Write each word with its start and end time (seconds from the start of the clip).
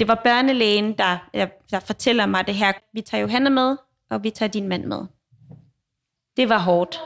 det 0.00 0.08
var 0.08 0.20
børnelægen, 0.24 0.92
der, 0.98 1.28
der, 1.34 1.46
der 1.70 1.80
fortæller 1.80 2.26
mig 2.26 2.46
det 2.46 2.54
her. 2.54 2.72
Vi 2.92 3.00
tager 3.00 3.22
Johanna 3.22 3.50
med, 3.50 3.76
og 4.10 4.22
vi 4.22 4.30
tager 4.30 4.50
din 4.50 4.68
mand 4.68 4.84
med. 4.84 4.98
Det 6.36 6.48
var 6.48 6.58
hårdt, 6.58 7.00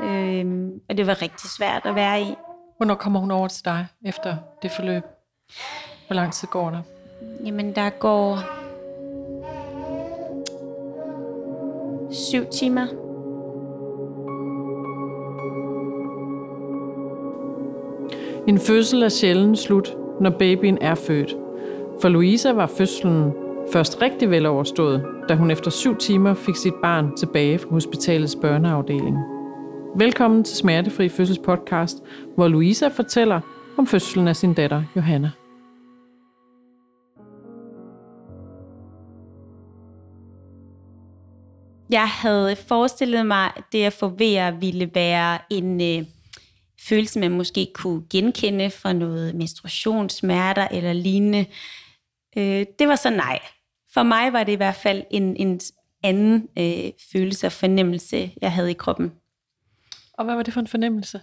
øhm, 0.00 0.80
og 0.88 0.96
det 0.96 1.06
var 1.06 1.22
rigtig 1.22 1.50
svært 1.50 1.82
at 1.84 1.94
være 1.94 2.22
i. 2.22 2.34
Hvornår 2.76 2.94
kommer 2.94 3.20
hun 3.20 3.30
over 3.30 3.48
til 3.48 3.64
dig 3.64 3.86
efter 4.04 4.36
det 4.62 4.70
forløb? 4.70 5.02
Hvor 6.06 6.14
lang 6.14 6.32
tid 6.32 6.48
går 6.48 6.70
der? 6.70 6.82
Jamen, 7.44 7.74
der 7.74 7.90
går 7.90 8.38
syv 12.12 12.46
timer. 12.50 12.86
En 18.48 18.58
fødsel 18.58 19.02
er 19.02 19.08
sjældent 19.08 19.58
slut, 19.58 19.94
når 20.20 20.30
babyen 20.30 20.78
er 20.80 20.94
født. 20.94 21.41
For 22.02 22.08
Louisa 22.08 22.52
var 22.52 22.66
fødslen 22.66 23.32
først 23.72 24.02
rigtig 24.02 24.30
vel 24.30 24.46
overstået, 24.46 25.04
da 25.28 25.34
hun 25.34 25.50
efter 25.50 25.70
syv 25.70 25.96
timer 25.96 26.34
fik 26.34 26.56
sit 26.56 26.74
barn 26.82 27.16
tilbage 27.16 27.58
fra 27.58 27.70
hospitalets 27.70 28.36
børneafdeling. 28.42 29.16
Velkommen 29.96 30.44
til 30.44 30.56
Smertefri 30.56 31.08
Fødsels 31.08 31.38
podcast, 31.38 31.96
hvor 32.34 32.48
Louisa 32.48 32.88
fortæller 32.88 33.40
om 33.78 33.86
fødslen 33.86 34.28
af 34.28 34.36
sin 34.36 34.54
datter 34.54 34.82
Johanna. 34.96 35.30
Jeg 41.90 42.08
havde 42.08 42.56
forestillet 42.56 43.26
mig, 43.26 43.50
at 43.56 43.64
det 43.72 43.84
at 43.84 43.92
få 43.92 44.08
vejr 44.08 44.50
ville 44.50 44.90
være 44.94 45.38
en 45.50 45.80
øh, 45.80 46.06
følelse, 46.88 47.20
man 47.20 47.30
måske 47.30 47.68
kunne 47.74 48.02
genkende 48.10 48.70
fra 48.70 48.92
noget 48.92 49.34
menstruationssmerter 49.34 50.68
eller 50.70 50.92
lignende. 50.92 51.46
Øh, 52.36 52.66
det 52.78 52.88
var 52.88 52.96
så 52.96 53.10
nej. 53.10 53.38
For 53.94 54.02
mig 54.02 54.32
var 54.32 54.44
det 54.44 54.52
i 54.52 54.56
hvert 54.56 54.74
fald 54.74 55.04
en, 55.10 55.36
en 55.36 55.60
anden 56.02 56.48
øh, 56.58 56.92
følelse 57.12 57.46
og 57.46 57.52
fornemmelse, 57.52 58.34
jeg 58.42 58.52
havde 58.52 58.70
i 58.70 58.74
kroppen. 58.74 59.12
Og 60.12 60.24
hvad 60.24 60.34
var 60.34 60.42
det 60.42 60.52
for 60.52 60.60
en 60.60 60.66
fornemmelse? 60.66 61.20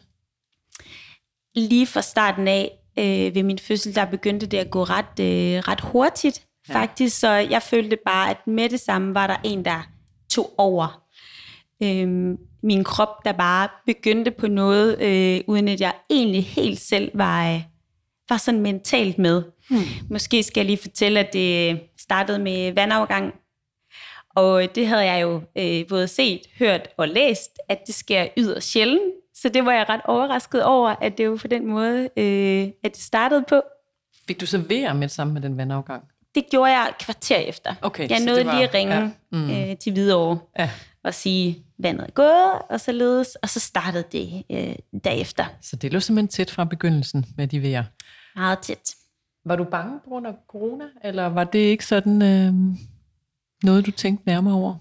Lige 1.56 1.88
fra 1.88 2.02
starten 2.02 2.48
af 2.48 2.72
øh, 3.00 3.36
ved 3.36 3.44
min 3.44 3.60
fødsel, 3.60 3.96
der 3.96 4.06
begyndte 4.06 4.46
det 4.46 4.58
at 4.58 4.72
gå 4.72 4.84
ret, 4.84 5.20
øh, 5.20 5.60
ret 5.68 5.82
hurtigt 5.82 6.46
ja. 6.70 6.74
faktisk, 6.74 7.20
så 7.20 7.30
jeg 7.30 7.62
følte 7.62 7.98
bare, 8.06 8.30
at 8.30 8.48
med 8.48 8.70
det 8.70 8.80
samme 8.80 9.14
var 9.14 9.28
der 9.28 9.38
en, 9.44 9.66
der 9.66 9.88
tog 10.30 10.54
over. 10.58 11.04
Øh, 11.84 12.38
min 12.64 12.84
krop, 12.84 13.26
der 13.26 13.32
bare 13.32 13.68
begyndte 13.86 14.32
på 14.32 14.48
noget, 14.48 15.02
øh, 15.02 15.42
uden 15.48 15.68
at 15.68 15.82
jeg 15.82 15.94
egentlig 16.10 16.46
helt 16.46 16.80
selv 16.80 17.12
var, 17.14 17.54
øh, 17.54 17.62
var 18.30 18.38
sådan 18.38 18.62
mentalt 18.62 19.18
med. 19.18 19.44
Hmm. 19.70 19.80
Måske 20.10 20.44
skal 20.44 20.62
jeg 20.62 20.66
lige 20.66 20.78
fortælle, 20.82 21.20
at 21.20 21.34
det 21.34 21.80
startede 22.00 22.40
med 22.40 22.72
vandafgang. 22.74 23.34
Og 24.36 24.68
det 24.76 24.88
havde 24.88 25.06
jeg 25.06 25.22
jo 25.22 25.42
øh, 25.58 25.88
både 25.88 26.08
set, 26.08 26.42
hørt 26.60 26.88
og 26.98 27.08
læst, 27.08 27.52
at 27.70 27.80
det 27.88 27.96
sker 27.96 28.28
yderst 28.38 28.72
sjældent. 28.72 29.02
Så 29.36 29.50
det 29.50 29.66
var 29.66 29.72
jeg 29.74 29.86
ret 29.90 30.02
overrasket 30.06 30.64
over, 30.64 30.96
at 31.02 31.18
det 31.18 31.30
var 31.30 31.36
på 31.36 31.48
den 31.48 31.66
måde, 31.68 32.10
øh, 32.18 32.68
at 32.84 32.92
det 32.94 33.02
startede 33.02 33.44
på. 33.50 33.62
Fik 34.28 34.42
du 34.42 34.46
så 34.46 34.58
VR 34.58 34.94
med 34.94 35.10
sammen 35.10 35.34
med 35.34 35.42
den 35.42 35.58
vandafgang? 35.58 36.04
Det 36.36 36.44
gjorde 36.52 36.72
jeg 36.72 36.88
et 36.90 36.98
kvarter 36.98 37.38
efter. 37.38 37.74
Okay, 37.82 38.10
jeg 38.10 38.20
nåede 38.20 38.46
var- 38.46 38.54
lige 38.56 38.68
at 38.68 38.74
ringe 38.74 38.96
ja. 38.96 39.10
Mm. 39.32 39.50
øh, 39.52 39.78
til 39.78 39.94
Hvidovre 39.94 40.40
Ja. 40.60 40.70
og 41.04 41.14
sige, 41.14 41.64
vandet 41.80 42.08
er 42.08 42.12
gået, 42.12 42.62
og 42.70 42.80
så 42.82 42.92
ledes, 42.92 43.36
og 43.36 43.50
så 43.50 43.60
startede 43.60 44.04
det 44.12 44.44
øh, 44.52 44.76
derefter. 45.04 45.46
Så 45.62 45.76
det 45.76 45.94
lå 45.94 46.00
simpelthen 46.00 46.28
tæt 46.28 46.52
fra 46.52 46.64
begyndelsen 46.64 47.26
med 47.38 47.48
de 47.48 47.60
VR. 47.60 47.82
Meget 48.36 48.60
tæt. 48.60 48.96
Var 49.46 49.56
du 49.56 49.64
bange 49.64 50.00
på 50.04 50.10
grund 50.10 50.28
af 50.28 50.34
corona, 50.48 50.86
eller 51.04 51.26
var 51.26 51.44
det 51.44 51.60
ikke 51.60 51.86
sådan 51.86 52.22
øh, 52.22 52.54
noget, 53.64 53.86
du 53.86 53.92
tænkte 53.92 54.28
nærmere 54.28 54.54
over? 54.54 54.76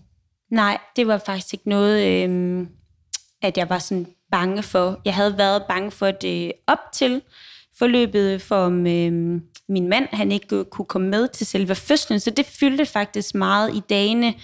Nej, 0.50 0.78
det 0.96 1.06
var 1.06 1.18
faktisk 1.18 1.54
ikke 1.54 1.68
noget, 1.68 2.06
øh, 2.06 2.66
at 3.42 3.58
jeg 3.58 3.70
var 3.70 3.78
sådan 3.78 4.06
bange 4.30 4.62
for. 4.62 5.00
Jeg 5.04 5.14
havde 5.14 5.38
været 5.38 5.62
bange 5.68 5.90
for 5.90 6.10
det 6.10 6.52
op 6.66 6.92
til 6.92 7.22
forløbet, 7.78 8.42
for 8.42 8.56
om 8.56 8.86
øh, 8.86 9.40
min 9.68 9.88
mand 9.88 10.08
han 10.12 10.32
ikke 10.32 10.64
kunne 10.64 10.86
komme 10.86 11.08
med 11.08 11.28
til 11.28 11.46
selve 11.46 11.74
fødslen, 11.74 12.20
så 12.20 12.30
det 12.30 12.46
fyldte 12.46 12.86
faktisk 12.86 13.34
meget 13.34 13.76
i 13.76 13.80
dagene, 13.80 14.34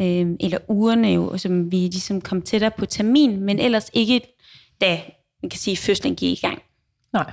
øh, 0.00 0.36
eller 0.40 0.58
ugerne 0.68 1.08
jo, 1.08 1.38
som 1.38 1.72
vi 1.72 1.76
ligesom 1.76 2.20
kom 2.20 2.42
tættere 2.42 2.70
på 2.70 2.86
termin, 2.86 3.40
men 3.40 3.58
ellers 3.58 3.90
ikke, 3.92 4.20
da 4.80 5.00
man 5.42 5.50
kan 5.50 5.58
sige, 5.58 5.76
fødslen 5.76 6.16
gik 6.16 6.38
i 6.38 6.46
gang. 6.46 6.62
Nej. 7.12 7.32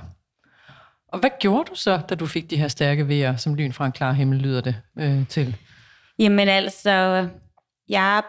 Og 1.08 1.18
hvad 1.18 1.30
gjorde 1.40 1.70
du 1.70 1.74
så, 1.74 2.00
da 2.08 2.14
du 2.14 2.26
fik 2.26 2.50
de 2.50 2.56
her 2.56 2.68
stærke 2.68 3.08
vejer, 3.08 3.36
som 3.36 3.54
lyn 3.54 3.72
fra 3.72 3.86
en 3.86 3.92
klar 3.92 4.12
himmel 4.12 4.38
lyder 4.38 4.60
det 4.60 4.76
øh, 4.98 5.28
til? 5.28 5.56
Jamen 6.18 6.48
altså, 6.48 7.28
jeg 7.88 8.22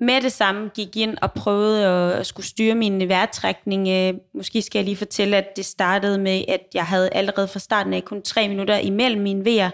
med 0.00 0.20
det 0.22 0.32
samme 0.32 0.70
gik 0.74 0.96
ind 0.96 1.16
og 1.22 1.32
prøvede 1.32 1.86
at, 1.86 2.26
skulle 2.26 2.46
styre 2.46 2.74
min 2.74 3.08
vejrtrækning. 3.08 3.88
Øh, 3.88 4.14
måske 4.34 4.62
skal 4.62 4.78
jeg 4.78 4.84
lige 4.84 4.96
fortælle, 4.96 5.36
at 5.36 5.56
det 5.56 5.64
startede 5.64 6.18
med, 6.18 6.44
at 6.48 6.60
jeg 6.74 6.86
havde 6.86 7.10
allerede 7.12 7.48
fra 7.48 7.58
starten 7.58 7.92
af 7.92 8.04
kun 8.04 8.22
tre 8.22 8.48
minutter 8.48 8.78
imellem 8.78 9.22
mine 9.22 9.44
vejer. 9.44 9.70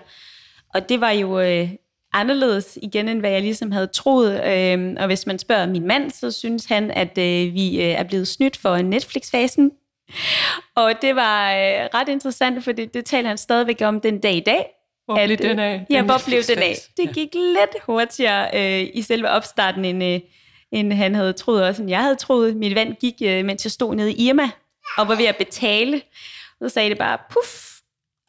Og 0.75 0.89
det 0.89 1.01
var 1.01 1.11
jo 1.11 1.41
øh, 1.41 1.69
anderledes 2.13 2.79
igen, 2.83 3.09
end 3.09 3.21
hvad 3.21 3.31
jeg 3.31 3.43
ligesom 3.43 3.73
havde 3.73 3.87
troet. 3.87 4.33
Øh, 4.47 4.97
og 4.99 5.07
hvis 5.07 5.27
man 5.27 5.39
spørger 5.39 5.67
min 5.67 5.87
mand, 5.87 6.11
så 6.11 6.31
synes 6.31 6.65
han, 6.65 6.91
at 6.91 7.19
øh, 7.19 7.55
vi 7.55 7.83
øh, 7.83 7.89
er 7.89 8.05
blevet 8.05 8.29
snydt 8.29 8.57
for 8.57 8.83
Netflix-fasen. 8.83 9.71
Og 10.77 10.93
det 11.03 11.17
var 11.17 11.53
øh, 11.53 11.89
ret 11.95 12.09
interessant, 12.09 12.65
for 12.65 12.73
det, 12.73 12.95
det 12.95 13.05
taler 13.05 13.29
han 13.29 13.39
stadigvæk 13.39 13.83
om 13.83 14.01
den 14.01 14.21
dag 14.21 14.35
i 14.35 14.41
dag. 14.41 14.67
Hvor 15.05 15.25
blev 15.27 15.37
den 15.37 15.59
af? 15.59 15.87
Ja, 15.91 15.97
Den 15.97 16.05
hvor 16.05 16.23
blev 16.27 16.43
den 16.43 16.59
af? 16.59 16.75
Det 16.97 17.15
gik 17.15 17.35
lidt 17.35 17.83
hurtigere 17.87 18.49
øh, 18.55 18.89
i 18.95 19.03
selve 19.03 19.29
opstarten, 19.29 19.85
end, 19.85 20.05
øh, 20.05 20.21
end 20.73 20.93
han 20.93 21.15
havde 21.15 21.33
troet, 21.33 21.65
også 21.65 21.83
end 21.83 21.91
jeg 21.91 22.03
havde 22.03 22.17
troet. 22.17 22.57
Mit 22.57 22.75
vand 22.75 22.95
gik, 22.95 23.15
øh, 23.23 23.45
mens 23.45 23.65
jeg 23.65 23.71
stod 23.73 23.95
nede 23.95 24.13
i 24.13 24.29
Irma, 24.29 24.51
og 24.99 25.09
var 25.09 25.15
ved 25.15 25.25
at 25.27 25.37
betale. 25.37 26.03
Og 26.61 26.71
så 26.71 26.75
sagde 26.75 26.91
det 26.91 26.99
bare, 26.99 27.19
puff, 27.31 27.71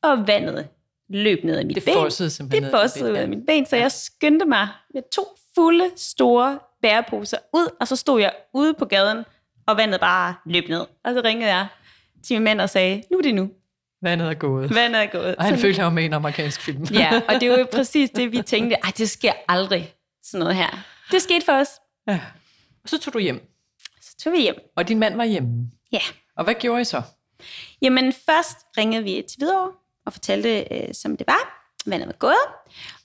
og 0.03 0.27
vandet 0.27 0.67
løb 1.09 1.43
ned 1.43 1.57
af 1.57 1.65
mit 1.65 1.75
Det 1.75 1.85
ben. 1.85 1.93
fossede 1.93 2.29
simpelthen 2.29 2.63
Det 2.63 2.71
fossede 2.81 3.11
ud 3.11 3.15
ja. 3.15 3.21
af 3.21 3.27
mit 3.27 3.45
ben, 3.47 3.65
så 3.65 3.75
jeg 3.75 3.91
skyndte 3.91 4.45
mig 4.45 4.67
med 4.93 5.01
to 5.15 5.23
fulde, 5.55 5.89
store 5.95 6.59
bæreposer 6.81 7.37
ud, 7.53 7.67
og 7.79 7.87
så 7.87 7.95
stod 7.95 8.21
jeg 8.21 8.31
ude 8.53 8.73
på 8.73 8.85
gaden, 8.85 9.23
og 9.71 9.77
vandet 9.77 9.99
bare 9.99 10.35
løb 10.45 10.69
ned. 10.69 10.79
Og 10.79 11.13
så 11.13 11.21
ringede 11.23 11.51
jeg 11.55 11.67
til 12.27 12.35
min 12.35 12.43
mand 12.43 12.61
og 12.61 12.69
sagde, 12.69 13.03
nu 13.11 13.17
er 13.17 13.21
det 13.21 13.35
nu. 13.35 13.49
Vandet 14.03 14.29
er 14.29 14.33
gået. 14.33 14.75
Vandet 14.75 15.01
er 15.01 15.05
gået. 15.05 15.35
Og 15.35 15.43
han 15.43 15.55
Så- 15.55 15.61
følte, 15.61 15.75
han 15.77 15.85
var 15.85 15.91
med 15.91 16.03
i 16.03 16.05
en 16.05 16.13
amerikansk 16.13 16.61
film. 16.61 16.83
Ja, 16.83 17.21
og 17.29 17.41
det 17.41 17.49
var 17.51 17.57
jo 17.57 17.67
præcis 17.73 18.09
det, 18.09 18.31
vi 18.31 18.41
tænkte, 18.41 18.75
ej, 18.83 18.91
det 18.97 19.09
sker 19.09 19.33
aldrig, 19.47 19.93
sådan 20.23 20.39
noget 20.39 20.55
her. 20.55 20.79
Det 21.11 21.21
skete 21.21 21.45
for 21.45 21.53
os. 21.53 21.67
ja. 22.07 22.19
Og 22.83 22.89
så 22.89 22.99
tog 22.99 23.13
du 23.13 23.19
hjem. 23.19 23.47
Så 24.01 24.15
tog 24.23 24.33
vi 24.33 24.41
hjem. 24.41 24.55
Og 24.75 24.87
din 24.87 24.99
mand 24.99 25.15
var 25.15 25.23
hjemme. 25.25 25.49
Ja. 25.91 25.99
Og 26.37 26.43
hvad 26.43 26.53
gjorde 26.53 26.81
I 26.81 26.83
så? 26.83 27.01
Jamen, 27.81 28.13
først 28.13 28.57
ringede 28.77 29.03
vi 29.03 29.11
til 29.29 29.37
Hvidovre 29.37 29.71
og 30.05 30.13
fortalte, 30.13 30.73
øh, 30.73 30.93
som 30.93 31.17
det 31.17 31.27
var, 31.27 31.67
vandet 31.85 32.07
var 32.07 32.13
gået. 32.13 32.35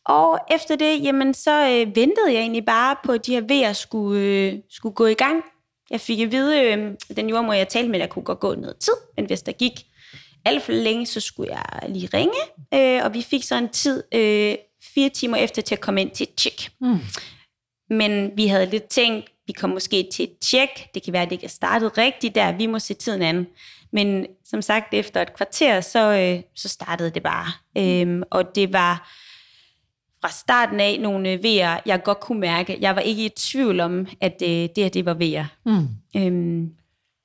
Og 0.04 0.38
efter 0.50 0.77
det, 0.77 1.03
jamen, 1.03 1.34
så 1.34 1.50
øh, 1.69 1.97
ventede 1.97 2.33
jeg 2.33 2.41
egentlig 2.41 2.65
bare 2.65 2.97
på, 3.04 3.12
at 3.12 3.27
de 3.27 3.33
her 3.34 3.41
vejer 3.48 3.72
skulle, 3.72 4.21
øh, 4.22 4.54
skulle 4.71 4.94
gå 4.94 5.06
i 5.06 5.15
gang. 5.15 5.44
Jeg 5.91 6.01
fik 6.01 6.21
at 6.21 6.33
vide, 6.33 6.63
øh, 6.63 6.95
den 7.17 7.31
jordmor, 7.31 7.53
jeg 7.53 7.69
talte 7.69 7.91
med, 7.91 8.01
der 8.01 8.07
kunne 8.07 8.25
godt 8.25 8.41
gå 8.41 8.55
noget 8.55 8.77
tid, 8.77 8.95
men 9.17 9.27
hvis 9.27 9.43
der 9.43 9.53
gik 9.53 9.73
alt 10.45 10.63
for 10.63 10.73
længe, 10.73 11.07
så 11.07 11.21
skulle 11.21 11.53
jeg 11.53 11.91
lige 11.91 12.09
ringe. 12.15 12.39
Øh, 12.75 13.05
og 13.05 13.15
vi 13.15 13.23
fik 13.23 13.43
så 13.43 13.55
en 13.55 13.69
tid, 13.69 14.03
øh, 14.15 14.57
fire 14.95 15.09
timer 15.09 15.37
efter, 15.37 15.63
til 15.63 15.75
at 15.75 15.81
komme 15.81 16.01
ind 16.01 16.11
til 16.11 16.25
et 16.25 16.35
tjek. 16.35 16.69
Mm. 16.81 16.99
Men 17.91 18.31
vi 18.37 18.47
havde 18.47 18.67
lidt 18.67 18.89
tænkt, 18.89 19.31
vi 19.47 19.53
kom 19.53 19.71
måske 19.71 20.09
til 20.13 20.23
et 20.23 20.39
tjek. 20.41 20.95
Det 20.95 21.03
kan 21.03 21.13
være, 21.13 21.23
at 21.23 21.29
det 21.29 21.35
ikke 21.35 21.45
er 21.45 21.49
startet 21.49 21.99
rigtigt 21.99 22.35
der. 22.35 22.53
Vi 22.53 22.67
må 22.67 22.79
se 22.79 22.95
tiden 22.95 23.23
an. 23.23 23.47
Men 23.93 24.27
som 24.45 24.63
sagt, 24.63 24.95
efter 24.95 25.23
et 25.23 25.35
kvarter, 25.35 25.81
så, 25.81 26.13
øh, 26.13 26.43
så 26.55 26.69
startede 26.69 27.11
det 27.11 27.23
bare. 27.23 27.47
Øhm, 27.79 28.23
og 28.31 28.55
det 28.55 28.73
var 28.73 29.10
fra 30.21 30.30
starten 30.30 30.80
af 30.80 30.98
nogle 31.01 31.30
øh, 31.30 31.39
V'er, 31.39 31.80
jeg 31.86 32.01
godt 32.04 32.21
kunne 32.21 32.41
mærke. 32.41 32.78
Jeg 32.80 32.97
var 32.97 33.01
ikke 33.03 33.24
i 33.24 33.28
tvivl 33.28 33.80
om, 33.80 34.07
at 34.21 34.42
øh, 34.42 34.48
det 34.48 34.77
her, 34.77 34.89
det 34.89 35.04
var 35.07 35.15
V'er. 35.15 35.45
Mm. 35.65 35.89
Øhm, 36.16 36.71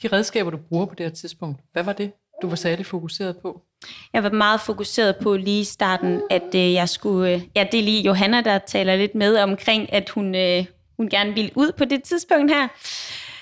De 0.03 0.07
redskaber, 0.07 0.51
du 0.51 0.57
bruger 0.57 0.85
på 0.85 0.95
det 0.95 1.05
her 1.05 1.13
tidspunkt, 1.13 1.61
hvad 1.73 1.83
var 1.83 1.93
det, 1.93 2.11
du 2.41 2.47
var 2.49 2.55
særlig 2.55 2.85
fokuseret 2.85 3.38
på? 3.38 3.61
Jeg 4.13 4.23
var 4.23 4.29
meget 4.29 4.61
fokuseret 4.61 5.15
på 5.21 5.35
lige 5.35 5.61
i 5.61 5.63
starten, 5.63 6.21
at 6.29 6.55
øh, 6.55 6.73
jeg 6.73 6.89
skulle... 6.89 7.33
Øh, 7.33 7.41
ja, 7.55 7.65
det 7.71 7.79
er 7.79 7.83
lige 7.83 8.01
Johanna, 8.01 8.41
der 8.41 8.57
taler 8.57 8.95
lidt 8.95 9.15
med 9.15 9.37
omkring, 9.37 9.94
at 9.94 10.09
hun, 10.09 10.35
øh, 10.35 10.65
hun 10.97 11.09
gerne 11.09 11.33
ville 11.33 11.51
ud 11.55 11.71
på 11.77 11.85
det 11.85 12.03
tidspunkt 12.03 12.51
her. 12.51 12.67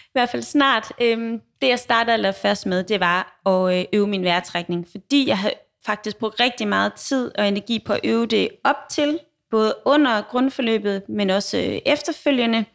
I 0.05 0.11
hvert 0.11 0.29
fald 0.29 0.41
snart. 0.41 0.91
Øhm, 1.01 1.41
det, 1.61 1.67
jeg 1.67 1.79
startede 1.79 2.13
allerførst 2.13 2.65
med, 2.65 2.83
det 2.83 2.99
var 2.99 3.41
at 3.45 3.79
øh, 3.79 3.85
øve 3.93 4.07
min 4.07 4.23
vejrtrækning. 4.23 4.87
Fordi 4.91 5.27
jeg 5.27 5.37
havde 5.37 5.53
faktisk 5.85 6.17
brugt 6.17 6.39
rigtig 6.39 6.67
meget 6.67 6.93
tid 6.93 7.31
og 7.37 7.47
energi 7.47 7.83
på 7.85 7.93
at 7.93 7.99
øve 8.03 8.25
det 8.25 8.49
op 8.63 8.75
til, 8.89 9.19
både 9.51 9.75
under 9.85 10.21
grundforløbet, 10.21 11.03
men 11.09 11.29
også 11.29 11.57
øh, 11.57 11.79
efterfølgende. 11.85 12.65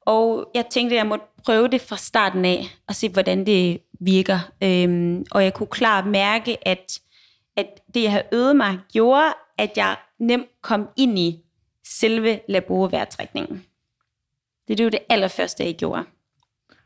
Og 0.00 0.50
jeg 0.54 0.66
tænkte, 0.70 0.94
at 0.96 0.98
jeg 0.98 1.06
måtte 1.06 1.24
prøve 1.44 1.68
det 1.68 1.80
fra 1.80 1.96
starten 1.96 2.44
af, 2.44 2.64
og 2.88 2.94
se, 2.94 3.08
hvordan 3.08 3.46
det 3.46 3.78
virker. 4.00 4.38
Øhm, 4.62 5.24
og 5.30 5.44
jeg 5.44 5.54
kunne 5.54 5.66
klart 5.66 6.06
mærke, 6.06 6.68
at 6.68 6.98
at 7.56 7.66
det, 7.94 8.02
jeg 8.02 8.10
havde 8.10 8.24
øvet 8.32 8.56
mig, 8.56 8.78
gjorde, 8.92 9.34
at 9.58 9.70
jeg 9.76 9.96
nemt 10.20 10.46
kom 10.62 10.88
ind 10.96 11.18
i 11.18 11.40
selve 11.86 12.40
laborvejrtrækningen. 12.48 13.64
Det 14.68 14.80
er 14.80 14.84
jo 14.84 14.90
det 14.90 14.98
allerførste, 15.08 15.64
jeg 15.64 15.74
gjorde. 15.74 16.04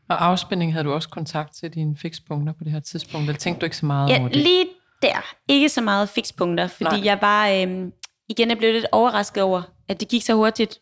Og 0.09 0.25
afspænding 0.25 0.73
havde 0.73 0.85
du 0.85 0.93
også 0.93 1.09
kontakt 1.09 1.55
til 1.55 1.73
dine 1.73 1.97
fikspunkter 1.97 2.53
på 2.53 2.63
det 2.63 2.71
her 2.71 2.79
tidspunkt, 2.79 3.27
eller 3.27 3.39
tænkte 3.39 3.61
du 3.61 3.65
ikke 3.65 3.77
så 3.77 3.85
meget 3.85 4.09
Ja, 4.09 4.19
over 4.19 4.27
det? 4.27 4.37
lige 4.37 4.67
der. 5.01 5.33
Ikke 5.47 5.69
så 5.69 5.81
meget 5.81 6.09
fikspunkter, 6.09 6.67
fordi. 6.67 6.95
Nej. 6.95 7.05
jeg 7.05 7.17
var, 7.21 7.49
øhm, 7.49 7.91
igen, 8.29 8.49
jeg 8.49 8.57
blev 8.57 8.73
lidt 8.73 8.85
overrasket 8.91 9.43
over, 9.43 9.61
at 9.87 9.99
det 9.99 10.07
gik 10.07 10.21
så 10.21 10.33
hurtigt. 10.33 10.79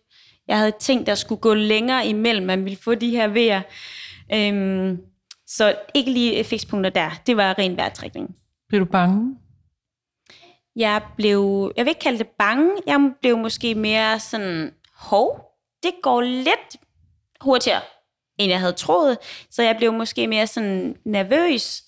Jeg 0.48 0.58
havde 0.58 0.74
tænkt, 0.80 1.08
der 1.08 1.16
skulle 1.16 1.42
gå 1.42 1.54
længere 1.54 2.08
imellem, 2.08 2.46
man 2.46 2.66
ville 2.66 2.78
få 2.78 2.96
de 2.96 3.10
her 3.10 3.28
vejer. 3.28 3.62
Øhm, 4.34 4.98
så 5.48 5.76
ikke 5.94 6.12
lige 6.12 6.44
fikspunkter 6.44 6.90
der. 6.90 7.12
Det 7.28 7.38
var 7.38 7.60
ren 7.60 7.78
vejrtrækning. 7.78 8.36
Blev 8.70 8.82
du 8.82 8.86
bange? 8.86 9.38
Jeg 10.76 11.02
blev, 11.18 11.72
jeg 11.78 11.86
vil 11.86 11.90
ikke 11.90 12.00
kalde 12.00 12.20
det 12.20 12.28
bange, 12.40 12.72
jeg 12.88 13.12
blev 13.22 13.38
måske 13.38 13.76
mere 13.76 14.20
sådan, 14.20 14.74
hov, 14.96 15.52
det 15.84 15.92
går 16.04 16.22
lidt 16.22 16.76
hurtigere, 17.42 17.82
end 18.40 18.50
jeg 18.50 18.60
havde 18.60 18.74
troet. 18.74 19.18
Så 19.50 19.64
jeg 19.64 19.76
blev 19.78 19.94
måske 19.94 20.28
mere 20.28 20.48
sådan 20.48 20.96
nervøs 21.06 21.84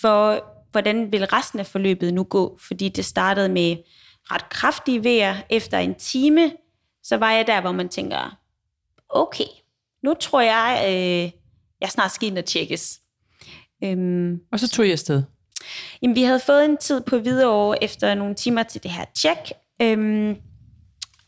for, 0.00 0.44
hvordan 0.70 1.12
vil 1.12 1.24
resten 1.26 1.58
af 1.60 1.66
forløbet 1.66 2.14
nu 2.14 2.24
gå, 2.24 2.58
fordi 2.68 2.88
det 2.88 3.04
startede 3.04 3.48
med 3.48 3.76
ret 4.30 4.48
kraftige 4.48 5.04
vejer. 5.04 5.36
Efter 5.50 5.78
en 5.78 5.94
time, 5.94 6.52
så 7.02 7.16
var 7.16 7.32
jeg 7.32 7.46
der, 7.46 7.60
hvor 7.60 7.72
man 7.72 7.88
tænker, 7.88 8.38
okay, 9.08 9.44
nu 10.02 10.14
tror 10.14 10.40
jeg, 10.40 10.84
øh, 10.88 11.30
jeg 11.80 11.90
snart 11.90 12.12
skal 12.12 12.28
ind 12.28 12.38
og 12.38 12.44
tjekkes. 12.44 13.00
Øhm, 13.84 14.40
Og 14.52 14.60
så 14.60 14.68
tog 14.68 14.84
jeg 14.84 14.92
afsted. 14.92 15.22
Jamen, 16.02 16.16
vi 16.16 16.22
havde 16.22 16.40
fået 16.40 16.64
en 16.64 16.76
tid 16.76 17.00
på 17.00 17.18
Hvidovre 17.18 17.84
efter 17.84 18.14
nogle 18.14 18.34
timer 18.34 18.62
til 18.62 18.82
det 18.82 18.90
her 18.90 19.04
tjek. 19.14 19.52
Øhm, 19.82 20.36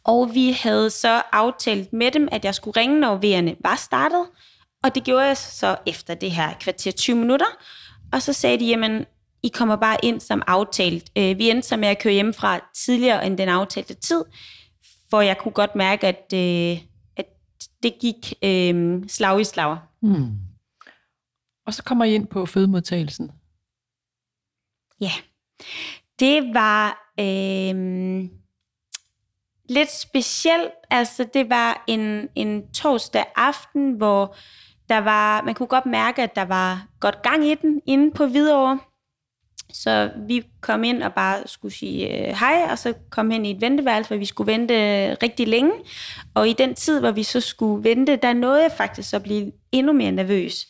og 0.04 0.34
vi 0.34 0.50
havde 0.50 0.90
så 0.90 1.22
aftalt 1.32 1.92
med 1.92 2.10
dem, 2.10 2.28
at 2.32 2.44
jeg 2.44 2.54
skulle 2.54 2.80
ringe, 2.80 3.00
når 3.00 3.16
V'erne 3.16 3.56
var 3.60 3.76
startet. 3.76 4.26
Og 4.84 4.94
det 4.94 5.04
gjorde 5.04 5.26
jeg 5.26 5.36
så 5.36 5.76
efter 5.86 6.14
det 6.14 6.30
her 6.30 6.54
kvarter 6.60 6.90
20 6.92 7.16
minutter. 7.16 7.46
Og 8.12 8.22
så 8.22 8.32
sagde 8.32 8.58
de, 8.58 8.64
jamen, 8.64 9.04
I 9.42 9.48
kommer 9.48 9.76
bare 9.76 9.96
ind 10.02 10.20
som 10.20 10.42
aftalt. 10.46 11.10
Øh, 11.18 11.38
vi 11.38 11.50
endte 11.50 11.68
så 11.68 11.76
med 11.76 11.88
at 11.88 11.98
køre 11.98 12.12
hjemmefra 12.12 12.60
tidligere 12.74 13.26
end 13.26 13.38
den 13.38 13.48
aftalte 13.48 13.94
tid, 13.94 14.24
for 15.10 15.20
jeg 15.20 15.38
kunne 15.38 15.52
godt 15.52 15.74
mærke, 15.74 16.06
at, 16.06 16.32
øh, 16.34 16.82
at 17.16 17.26
det 17.82 17.94
gik 18.00 18.34
øh, 18.44 19.02
slag 19.08 19.40
i 19.40 19.44
slag. 19.44 19.78
Hmm. 20.00 20.38
Og 21.66 21.74
så 21.74 21.82
kommer 21.82 22.04
I 22.04 22.14
ind 22.14 22.26
på 22.26 22.46
fødemodtagelsen. 22.46 23.30
Ja, 25.00 25.12
det 26.18 26.54
var 26.54 27.12
øh, 27.20 28.28
lidt 29.68 29.92
specielt. 29.92 30.72
Altså, 30.90 31.28
det 31.34 31.50
var 31.50 31.84
en, 31.86 32.28
en 32.34 32.72
torsdag 32.72 33.24
aften, 33.36 33.92
hvor 33.92 34.36
der 34.88 34.98
var, 34.98 35.42
man 35.42 35.54
kunne 35.54 35.66
godt 35.66 35.86
mærke, 35.86 36.22
at 36.22 36.36
der 36.36 36.44
var 36.44 36.86
godt 37.00 37.22
gang 37.22 37.44
i 37.44 37.54
den 37.54 37.80
inde 37.86 38.12
på 38.14 38.26
Hvidovre. 38.26 38.78
Så 39.72 40.10
vi 40.26 40.44
kom 40.60 40.84
ind 40.84 41.02
og 41.02 41.14
bare 41.14 41.42
skulle 41.46 41.74
sige 41.74 42.28
øh, 42.28 42.36
hej, 42.36 42.66
og 42.70 42.78
så 42.78 42.94
kom 43.10 43.30
hen 43.30 43.46
i 43.46 43.50
et 43.50 43.60
venteværelse, 43.60 44.08
hvor 44.08 44.16
vi 44.16 44.24
skulle 44.24 44.52
vente 44.52 44.74
øh, 44.74 45.16
rigtig 45.22 45.48
længe. 45.48 45.72
Og 46.34 46.48
i 46.48 46.52
den 46.52 46.74
tid, 46.74 47.00
hvor 47.00 47.10
vi 47.10 47.22
så 47.22 47.40
skulle 47.40 47.84
vente, 47.84 48.16
der 48.16 48.32
nåede 48.32 48.62
jeg 48.62 48.72
faktisk 48.76 49.14
at 49.14 49.22
blive 49.22 49.52
endnu 49.72 49.92
mere 49.92 50.12
nervøs. 50.12 50.66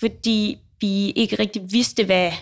Fordi 0.00 0.58
vi 0.80 1.10
ikke 1.10 1.36
rigtig 1.38 1.62
vidste, 1.72 2.04
hvad, 2.04 2.32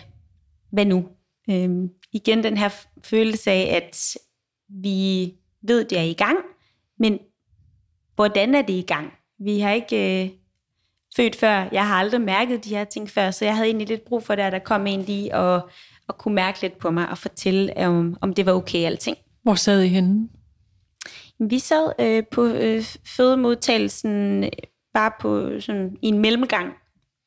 hvad 0.71 0.85
nu? 0.85 1.05
Øhm, 1.49 1.89
igen 2.11 2.43
den 2.43 2.57
her 2.57 2.69
følelse 3.03 3.51
af, 3.51 3.81
at 3.83 4.17
vi 4.69 5.33
ved, 5.61 5.85
det 5.85 5.97
er 5.97 6.03
i 6.03 6.13
gang, 6.13 6.37
men 6.99 7.19
hvordan 8.15 8.55
er 8.55 8.61
det 8.61 8.73
i 8.73 8.81
gang? 8.81 9.13
Vi 9.39 9.59
har 9.59 9.71
ikke 9.71 10.23
øh, 10.23 10.29
født 11.15 11.35
før. 11.35 11.67
Jeg 11.71 11.87
har 11.87 11.95
aldrig 11.95 12.21
mærket 12.21 12.63
de 12.65 12.69
her 12.69 12.83
ting 12.83 13.09
før, 13.09 13.31
så 13.31 13.45
jeg 13.45 13.55
havde 13.55 13.67
egentlig 13.67 13.87
lidt 13.87 14.05
brug 14.05 14.23
for 14.23 14.35
det, 14.35 14.43
at 14.43 14.51
der 14.51 14.59
kom 14.59 14.87
en 14.87 15.01
lige 15.01 15.35
og, 15.35 15.69
og 16.07 16.17
kunne 16.17 16.35
mærke 16.35 16.61
lidt 16.61 16.77
på 16.77 16.91
mig 16.91 17.09
og 17.09 17.17
fortælle, 17.17 17.73
om, 17.87 18.17
om 18.21 18.33
det 18.33 18.45
var 18.45 18.51
okay 18.53 18.85
alting. 18.85 19.17
Hvor 19.43 19.55
sad 19.55 19.81
I 19.81 19.87
henne? 19.87 20.29
Vi 21.39 21.59
sad 21.59 21.91
øh, 21.99 22.23
på 22.31 22.45
øh, 22.45 22.83
fødemodtagelsen 23.07 24.43
øh, 24.43 24.49
bare 24.93 25.11
på 25.19 25.59
sådan 25.59 25.97
i 26.01 26.07
en 26.07 26.19
mellemgang, 26.19 26.73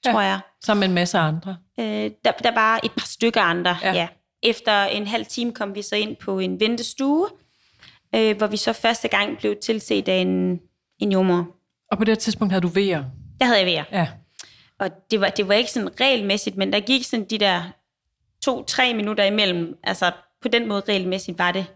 Ja. 0.06 0.12
tror 0.12 0.20
jeg. 0.20 0.40
Sammen 0.64 0.80
med 0.80 0.88
en 0.88 0.94
masse 0.94 1.18
andre. 1.18 1.56
Øh, 1.80 2.10
der, 2.24 2.32
der 2.32 2.54
var 2.54 2.80
et 2.84 2.90
par 2.92 3.06
stykker 3.06 3.40
andre, 3.40 3.76
Ja. 3.82 3.92
ja. 3.92 4.08
Efter 4.42 4.84
en 4.84 5.06
halv 5.06 5.26
time 5.26 5.52
kom 5.52 5.74
vi 5.74 5.82
så 5.82 5.96
ind 5.96 6.16
på 6.16 6.38
en 6.38 6.60
ventestue, 6.60 7.26
øh, 8.14 8.36
hvor 8.36 8.46
vi 8.46 8.56
så 8.56 8.72
første 8.72 9.08
gang 9.08 9.38
blev 9.38 9.56
tilset 9.62 10.08
af 10.08 10.16
en, 10.16 10.60
en 10.98 11.12
jordmor. 11.12 11.48
Og 11.92 11.98
på 11.98 12.04
det 12.04 12.18
tidspunkt 12.18 12.52
havde 12.52 12.62
du 12.62 12.68
vejer. 12.68 13.04
Der 13.40 13.46
havde 13.46 13.58
jeg 13.58 13.66
ved 13.66 13.98
Ja. 13.98 14.08
Og 14.78 15.10
det 15.10 15.20
var, 15.20 15.28
det 15.28 15.48
var 15.48 15.54
ikke 15.54 15.70
sådan 15.70 16.00
regelmæssigt, 16.00 16.56
men 16.56 16.72
der 16.72 16.80
gik 16.80 17.04
sådan 17.04 17.26
de 17.26 17.38
der 17.38 17.62
to-tre 18.42 18.94
minutter 18.94 19.24
imellem. 19.24 19.78
Altså 19.82 20.12
på 20.42 20.48
den 20.48 20.68
måde 20.68 20.82
regelmæssigt 20.88 21.38
var 21.38 21.52
det. 21.52 21.66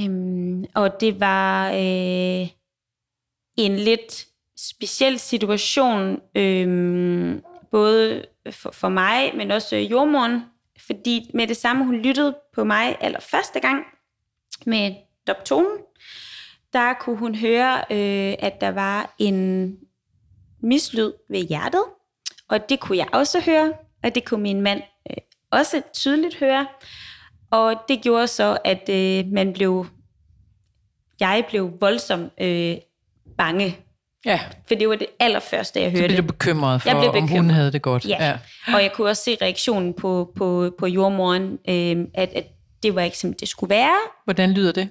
Øhm, 0.00 0.64
og 0.74 1.00
det 1.00 1.20
var 1.20 1.68
øh, 1.68 2.48
en 3.56 3.76
lidt 3.76 4.26
speciel 4.56 5.18
situation, 5.18 6.20
øhm, 6.34 7.42
både 7.70 8.24
for, 8.50 8.70
for 8.70 8.88
mig, 8.88 9.36
men 9.36 9.50
også 9.50 9.76
øh, 9.76 9.90
jordmoren, 9.90 10.40
fordi 10.86 11.30
med 11.34 11.46
det 11.46 11.56
samme, 11.56 11.84
hun 11.84 11.96
lyttede 11.96 12.36
på 12.54 12.64
mig 12.64 12.96
allerførste 13.00 13.60
gang 13.60 13.84
med 14.66 14.94
doptonen, 15.26 15.78
der 16.72 16.92
kunne 16.92 17.16
hun 17.16 17.34
høre, 17.34 17.78
øh, 17.90 18.34
at 18.38 18.60
der 18.60 18.70
var 18.70 19.14
en 19.18 19.76
mislyd 20.64 21.12
ved 21.30 21.40
hjertet, 21.48 21.84
og 22.48 22.68
det 22.68 22.80
kunne 22.80 22.98
jeg 22.98 23.06
også 23.12 23.40
høre, 23.40 23.72
og 24.04 24.14
det 24.14 24.24
kunne 24.24 24.42
min 24.42 24.60
mand 24.60 24.82
øh, 25.10 25.16
også 25.50 25.82
tydeligt 25.92 26.38
høre. 26.38 26.66
Og 27.50 27.74
det 27.88 28.02
gjorde 28.02 28.26
så, 28.26 28.58
at 28.64 28.88
øh, 28.88 29.26
man 29.32 29.52
blev, 29.52 29.86
jeg 31.20 31.44
blev 31.48 31.72
voldsomt 31.80 32.32
øh, 32.40 32.76
bange, 33.38 33.76
Ja, 34.26 34.40
for 34.68 34.74
det 34.74 34.88
var 34.88 34.94
det 34.94 35.06
allerførste, 35.20 35.80
jeg 35.80 35.90
så 35.92 35.98
hørte. 36.00 36.08
blev 36.14 36.22
du 36.22 36.26
bekymret 36.26 36.82
for, 36.82 36.88
Jeg 36.88 36.96
blev 36.98 37.08
om 37.10 37.16
hun 37.20 37.28
bekymret. 37.28 37.54
havde 37.54 37.72
det 37.72 37.82
godt. 37.82 38.06
Ja. 38.06 38.26
ja. 38.26 38.38
Og 38.74 38.82
jeg 38.82 38.92
kunne 38.92 39.08
også 39.10 39.22
se 39.22 39.36
reaktionen 39.42 39.94
på, 39.94 40.32
på, 40.36 40.70
på 40.78 40.86
jordmoren, 40.86 41.58
øh, 41.68 42.06
at, 42.14 42.32
at 42.34 42.44
det 42.82 42.94
var 42.94 43.00
ikke, 43.02 43.18
som 43.18 43.32
det 43.32 43.48
skulle 43.48 43.70
være. 43.70 43.96
Hvordan 44.24 44.52
lyder 44.52 44.72
det? 44.72 44.88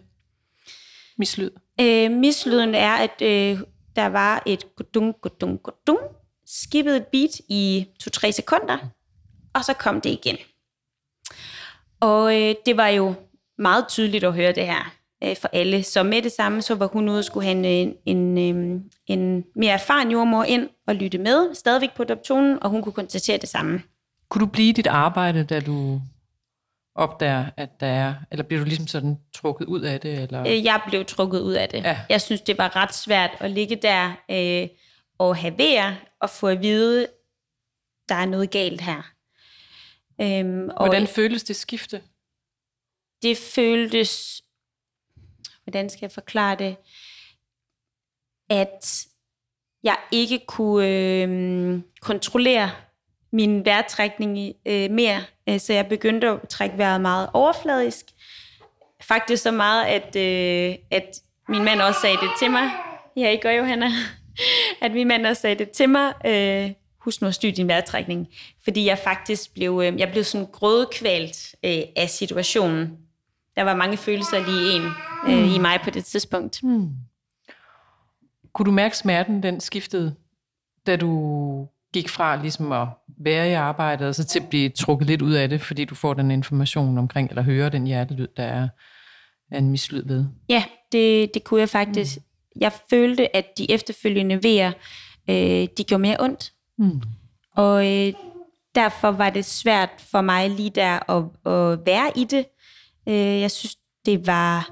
Mislyd. 1.17 1.49
Øh, 1.81 2.11
mislyden 2.11 2.75
er, 2.75 2.91
at 2.95 3.21
øh, 3.21 3.59
der 3.95 4.05
var 4.05 4.43
et 4.45 4.75
gudung, 4.75 5.15
gudung, 5.21 5.63
gudung, 5.63 5.99
skippede 6.45 6.97
et 6.97 7.07
beat 7.11 7.39
i 7.49 7.87
2-3 8.03 8.31
sekunder, 8.31 8.77
og 9.53 9.65
så 9.65 9.73
kom 9.73 10.01
det 10.01 10.09
igen. 10.09 10.37
Og 11.99 12.41
øh, 12.41 12.55
det 12.65 12.77
var 12.77 12.87
jo 12.87 13.13
meget 13.57 13.87
tydeligt 13.87 14.23
at 14.23 14.33
høre 14.33 14.51
det 14.51 14.65
her 14.65 14.93
øh, 15.23 15.37
for 15.37 15.49
alle. 15.53 15.83
Så 15.83 16.03
med 16.03 16.21
det 16.21 16.31
samme, 16.31 16.61
så 16.61 16.75
var 16.75 16.87
hun 16.87 17.09
ude 17.09 17.19
og 17.19 17.25
skulle 17.25 17.45
have 17.45 17.57
en, 17.57 17.89
øh, 17.89 17.95
en, 18.05 18.37
en, 18.37 18.83
en 19.07 19.43
mere 19.55 19.73
erfaren 19.73 20.11
jordmor 20.11 20.43
ind 20.43 20.69
og 20.87 20.95
lytte 20.95 21.17
med, 21.17 21.55
stadigvæk 21.55 21.95
på 21.95 22.03
adoptionen, 22.03 22.63
og 22.63 22.69
hun 22.69 22.81
kunne 22.81 22.93
konstatere 22.93 23.37
det 23.37 23.49
samme. 23.49 23.81
Kunne 24.29 24.39
du 24.39 24.51
blive 24.51 24.73
dit 24.73 24.87
arbejde, 24.87 25.43
da 25.43 25.59
du 25.59 26.01
opdager, 26.95 27.49
at 27.57 27.79
der 27.79 27.87
er, 27.87 28.15
eller 28.31 28.43
bliver 28.43 28.59
du 28.59 28.65
ligesom 28.65 28.87
sådan 28.87 29.19
trukket 29.33 29.65
ud 29.65 29.81
af 29.81 29.99
det? 30.01 30.19
Eller? 30.19 30.41
Øh, 30.41 30.63
Jeg 30.65 30.81
blev 30.87 31.05
trukket 31.05 31.39
ud 31.41 31.53
af 31.53 31.69
det. 31.69 31.83
Ja. 31.83 31.99
Jeg 32.09 32.21
synes, 32.21 32.41
det 32.41 32.57
var 32.57 32.75
ret 32.75 32.93
svært 32.93 33.31
at 33.39 33.51
ligge 33.51 33.75
der 33.75 34.11
øh, 34.31 34.67
og 35.17 35.37
have 35.37 35.57
vejr 35.57 35.95
og 36.19 36.29
få 36.29 36.47
at 36.47 36.61
vide, 36.61 37.07
der 38.09 38.15
er 38.15 38.25
noget 38.25 38.51
galt 38.51 38.81
her. 38.81 39.01
Øhm, 40.21 40.69
og 40.69 40.85
Hvordan 40.85 41.07
føles 41.07 41.43
det 41.43 41.55
skifte? 41.55 42.01
det 43.21 43.37
føltes, 43.37 44.43
hvordan 45.63 45.89
skal 45.89 45.99
jeg 46.01 46.11
forklare 46.11 46.55
det, 46.55 46.75
at 48.49 49.07
jeg 49.83 49.97
ikke 50.11 50.39
kunne 50.47 50.87
øh, 50.87 51.81
kontrollere 52.01 52.71
min 53.31 53.65
vejrtrækning 53.65 54.53
øh, 54.65 54.91
mere, 54.91 55.23
så 55.57 55.73
jeg 55.73 55.87
begyndte 55.87 56.27
at 56.27 56.49
trække 56.49 56.77
vejret 56.77 57.01
meget 57.01 57.29
overfladisk. 57.33 58.05
Faktisk 59.01 59.43
så 59.43 59.51
meget, 59.51 59.85
at, 59.85 60.15
øh, 60.15 60.75
at 60.91 61.19
min 61.49 61.63
mand 61.63 61.81
også 61.81 62.01
sagde 62.01 62.17
det 62.17 62.29
til 62.39 62.51
mig. 62.51 62.69
Ja, 63.17 63.31
I 63.31 63.37
gør 63.37 63.51
jo, 63.51 63.63
Hanna. 63.63 63.89
At 64.81 64.91
min 64.91 65.07
mand 65.07 65.25
også 65.25 65.41
sagde 65.41 65.55
det 65.55 65.69
til 65.69 65.89
mig. 65.89 66.13
Øh, 66.25 66.71
husk 66.99 67.21
nu 67.21 67.27
at 67.27 67.35
styre 67.35 67.51
din 67.51 67.67
vejrtrækning. 67.67 68.27
Fordi 68.63 68.85
jeg 68.85 68.97
faktisk 68.97 69.53
blev, 69.53 69.81
øh, 69.85 69.99
jeg 69.99 70.11
blev 70.11 70.23
sådan 70.23 70.47
grødkvalt 70.51 71.55
øh, 71.63 71.81
af 71.95 72.09
situationen. 72.09 72.97
Der 73.55 73.63
var 73.63 73.75
mange 73.75 73.97
følelser 73.97 74.45
lige 74.45 74.75
en 74.75 74.91
øh, 75.27 75.55
i 75.55 75.57
mig 75.57 75.79
på 75.83 75.89
det 75.89 76.05
tidspunkt. 76.05 76.59
Hmm. 76.61 76.89
Kunne 78.53 78.65
du 78.65 78.71
mærke 78.71 78.97
smerten, 78.97 79.43
den 79.43 79.59
skiftede, 79.59 80.15
da 80.87 80.95
du 80.95 81.67
gik 81.93 82.09
fra 82.09 82.35
ligesom 82.35 82.71
at 82.71 82.87
være 83.23 83.49
i 83.49 83.53
arbejdet, 83.53 84.07
og 84.07 84.15
så 84.15 84.23
til 84.23 84.39
at 84.39 84.49
blive 84.49 84.69
trukket 84.69 85.07
lidt 85.07 85.21
ud 85.21 85.33
af 85.33 85.49
det, 85.49 85.61
fordi 85.61 85.85
du 85.85 85.95
får 85.95 86.13
den 86.13 86.31
information 86.31 86.97
omkring, 86.97 87.29
eller 87.29 87.41
hører 87.41 87.69
den 87.69 87.87
hjertelyd, 87.87 88.27
der 88.37 88.43
er, 88.43 88.67
er 89.51 89.57
en 89.57 89.69
mislyd 89.69 90.03
ved. 90.05 90.25
Ja, 90.49 90.63
det, 90.91 91.33
det 91.33 91.43
kunne 91.43 91.59
jeg 91.59 91.69
faktisk. 91.69 92.17
Mm. 92.17 92.23
Jeg 92.61 92.71
følte, 92.89 93.35
at 93.35 93.45
de 93.57 93.71
efterfølgende 93.71 94.43
vejer, 94.43 94.71
øh, 95.29 95.67
de 95.77 95.83
gjorde 95.87 96.01
mere 96.01 96.17
ondt. 96.19 96.53
Mm. 96.77 97.01
Og 97.55 97.91
øh, 97.91 98.13
derfor 98.75 99.11
var 99.11 99.29
det 99.29 99.45
svært 99.45 99.89
for 100.11 100.21
mig 100.21 100.49
lige 100.49 100.69
der 100.69 101.11
at, 101.11 101.23
at 101.53 101.85
være 101.85 102.11
i 102.15 102.23
det. 102.23 102.45
Øh, 103.07 103.41
jeg 103.41 103.51
synes, 103.51 103.75
det 104.05 104.27
var 104.27 104.69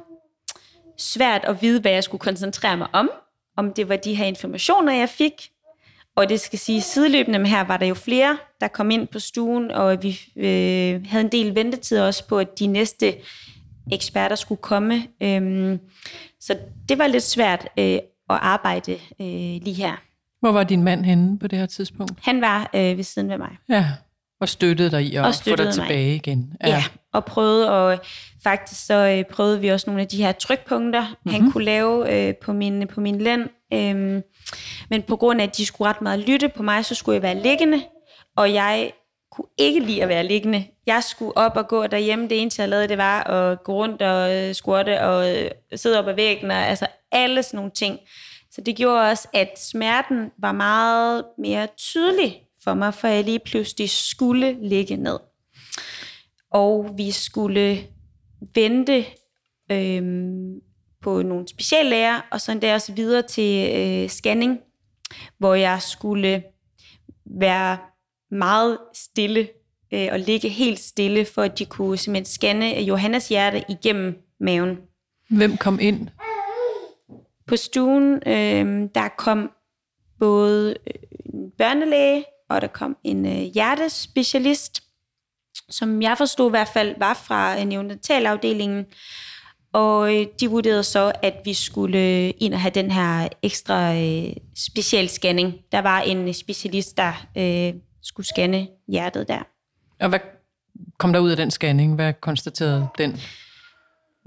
svært 0.97 1.45
at 1.45 1.61
vide, 1.61 1.81
hvad 1.81 1.91
jeg 1.91 2.03
skulle 2.03 2.19
koncentrere 2.19 2.77
mig 2.77 2.87
om. 2.93 3.09
Om 3.57 3.73
det 3.73 3.89
var 3.89 3.95
de 3.95 4.15
her 4.15 4.25
informationer, 4.25 4.93
jeg 4.93 5.09
fik. 5.09 5.51
Og 6.15 6.29
det 6.29 6.39
skal 6.39 6.59
sige, 6.59 6.81
sideløbende 6.81 7.39
med 7.39 7.47
her 7.47 7.63
var 7.63 7.77
der 7.77 7.85
jo 7.85 7.93
flere, 7.93 8.37
der 8.61 8.67
kom 8.67 8.91
ind 8.91 9.07
på 9.07 9.19
stuen, 9.19 9.71
og 9.71 10.03
vi 10.03 10.19
øh, 10.35 11.05
havde 11.07 11.23
en 11.23 11.31
del 11.31 11.55
ventetid 11.55 11.99
også 11.99 12.27
på, 12.27 12.39
at 12.39 12.59
de 12.59 12.67
næste 12.67 13.13
eksperter 13.91 14.35
skulle 14.35 14.61
komme. 14.61 15.03
Øhm, 15.23 15.79
så 16.39 16.57
det 16.89 16.97
var 16.97 17.07
lidt 17.07 17.23
svært 17.23 17.67
øh, 17.79 17.85
at 17.85 18.01
arbejde 18.29 18.91
øh, 18.91 19.61
lige 19.61 19.73
her. 19.73 19.95
Hvor 20.39 20.51
var 20.51 20.63
din 20.63 20.83
mand 20.83 21.05
henne 21.05 21.39
på 21.39 21.47
det 21.47 21.59
her 21.59 21.65
tidspunkt? 21.65 22.13
Han 22.21 22.41
var 22.41 22.69
øh, 22.75 22.97
ved 22.97 23.03
siden 23.03 23.31
af 23.31 23.37
mig. 23.37 23.57
Ja, 23.69 23.85
og 24.41 24.49
støttede 24.49 24.91
dig 24.91 25.03
i 25.03 25.15
at 25.15 25.25
og 25.25 25.33
få 25.35 25.55
dig 25.55 25.73
tilbage 25.73 26.07
mig. 26.07 26.15
igen. 26.15 26.53
Ja. 26.63 26.69
ja, 26.69 26.83
og 27.13 27.25
prøvede, 27.25 27.71
og 27.71 27.99
faktisk 28.43 28.85
så 28.85 28.93
øh, 28.93 29.23
prøvede 29.35 29.61
vi 29.61 29.67
også 29.67 29.89
nogle 29.89 30.01
af 30.01 30.07
de 30.07 30.17
her 30.17 30.31
trykpunkter, 30.31 31.01
mm-hmm. 31.01 31.31
han 31.31 31.51
kunne 31.51 31.63
lave 31.63 32.27
øh, 32.27 32.35
på, 32.35 32.53
min, 32.53 32.87
på 32.87 33.01
min 33.01 33.21
lænd. 33.21 33.49
Øhm, 33.73 34.23
men 34.89 35.03
på 35.03 35.15
grund 35.15 35.41
af, 35.41 35.45
at 35.45 35.57
de 35.57 35.65
skulle 35.65 35.89
ret 35.89 36.01
meget 36.01 36.19
lytte 36.19 36.49
på 36.49 36.63
mig, 36.63 36.85
så 36.85 36.95
skulle 36.95 37.13
jeg 37.13 37.21
være 37.21 37.43
liggende, 37.43 37.83
og 38.37 38.53
jeg 38.53 38.91
kunne 39.31 39.47
ikke 39.57 39.79
lide 39.79 40.03
at 40.03 40.09
være 40.09 40.23
liggende. 40.23 40.65
Jeg 40.87 41.03
skulle 41.03 41.37
op 41.37 41.57
og 41.57 41.67
gå 41.67 41.87
derhjemme. 41.87 42.29
Det 42.29 42.41
eneste, 42.41 42.61
jeg 42.61 42.69
lavede, 42.69 42.87
det 42.87 42.97
var 42.97 43.23
at 43.23 43.63
gå 43.63 43.73
rundt 43.73 44.01
og 44.01 44.35
øh, 44.35 44.53
squatte 44.53 45.01
og 45.01 45.37
øh, 45.37 45.51
sidde 45.75 45.99
op 45.99 46.07
ad 46.07 46.13
væggen, 46.13 46.51
og 46.51 46.57
altså 46.57 46.87
alle 47.11 47.43
sådan 47.43 47.57
nogle 47.57 47.71
ting. 47.71 47.99
Så 48.51 48.61
det 48.61 48.75
gjorde 48.75 49.09
også, 49.09 49.27
at 49.33 49.59
smerten 49.59 50.31
var 50.39 50.51
meget 50.51 51.25
mere 51.37 51.67
tydelig 51.77 52.41
for 52.63 52.73
mig, 52.73 52.93
for 52.93 53.07
jeg 53.07 53.23
lige 53.23 53.39
pludselig 53.39 53.89
skulle 53.89 54.57
ligge 54.69 54.95
ned. 54.95 55.19
Og 56.51 56.93
vi 56.97 57.11
skulle 57.11 57.87
vente 58.55 59.05
øhm, 59.71 60.59
på 61.01 61.21
nogle 61.21 61.47
speciallæger, 61.47 62.21
og 62.31 62.41
så 62.41 62.59
der 62.61 62.73
også 62.73 62.93
videre 62.93 63.21
til 63.21 63.71
øh, 63.75 64.09
scanning, 64.09 64.59
hvor 65.37 65.53
jeg 65.53 65.81
skulle 65.81 66.43
være 67.25 67.77
meget 68.31 68.77
stille 68.93 69.49
øh, 69.93 70.07
og 70.11 70.19
ligge 70.19 70.49
helt 70.49 70.79
stille, 70.79 71.25
for 71.25 71.41
at 71.41 71.59
de 71.59 71.65
kunne 71.65 71.97
simpelthen 71.97 72.25
scanne 72.25 72.65
Johannes 72.65 73.29
hjerte 73.29 73.63
igennem 73.69 74.17
maven. 74.39 74.77
Hvem 75.29 75.57
kom 75.57 75.79
ind? 75.81 76.07
På 77.47 77.55
stuen, 77.55 78.13
øh, 78.13 78.89
der 78.95 79.07
kom 79.17 79.51
både 80.19 80.75
en 81.25 81.51
børnelæge, 81.57 82.25
og 82.49 82.61
der 82.61 82.67
kom 82.67 82.97
en 83.03 83.25
øh, 83.25 83.41
hjertespecialist, 83.53 84.83
som 85.69 86.01
jeg 86.01 86.17
forstod 86.17 86.49
i 86.49 86.55
hvert 86.55 86.67
fald 86.67 86.95
var 86.99 87.13
fra 87.13 87.63
neonatalafdelingen, 87.63 88.85
og 89.73 90.15
øh, 90.15 90.25
de 90.39 90.49
vurderede 90.49 90.83
så, 90.83 91.11
at 91.23 91.33
vi 91.45 91.53
skulle 91.53 91.99
øh, 91.99 92.33
ind 92.39 92.53
og 92.53 92.61
have 92.61 92.71
den 92.71 92.91
her 92.91 93.27
ekstra 93.41 93.95
øh, 93.95 94.33
specialscanning. 94.55 95.53
Der 95.71 95.81
var 95.81 95.99
en 96.01 96.33
specialist, 96.33 96.97
der 96.97 97.27
øh, 97.37 97.73
skulle 98.01 98.27
scanne 98.27 98.67
hjertet 98.87 99.27
der. 99.27 99.39
Og 99.99 100.09
hvad 100.09 100.19
kom 100.97 101.13
der 101.13 101.19
ud 101.19 101.31
af 101.31 101.37
den 101.37 101.51
scanning? 101.51 101.95
Hvad 101.95 102.13
konstaterede 102.13 102.87
den? 102.97 103.19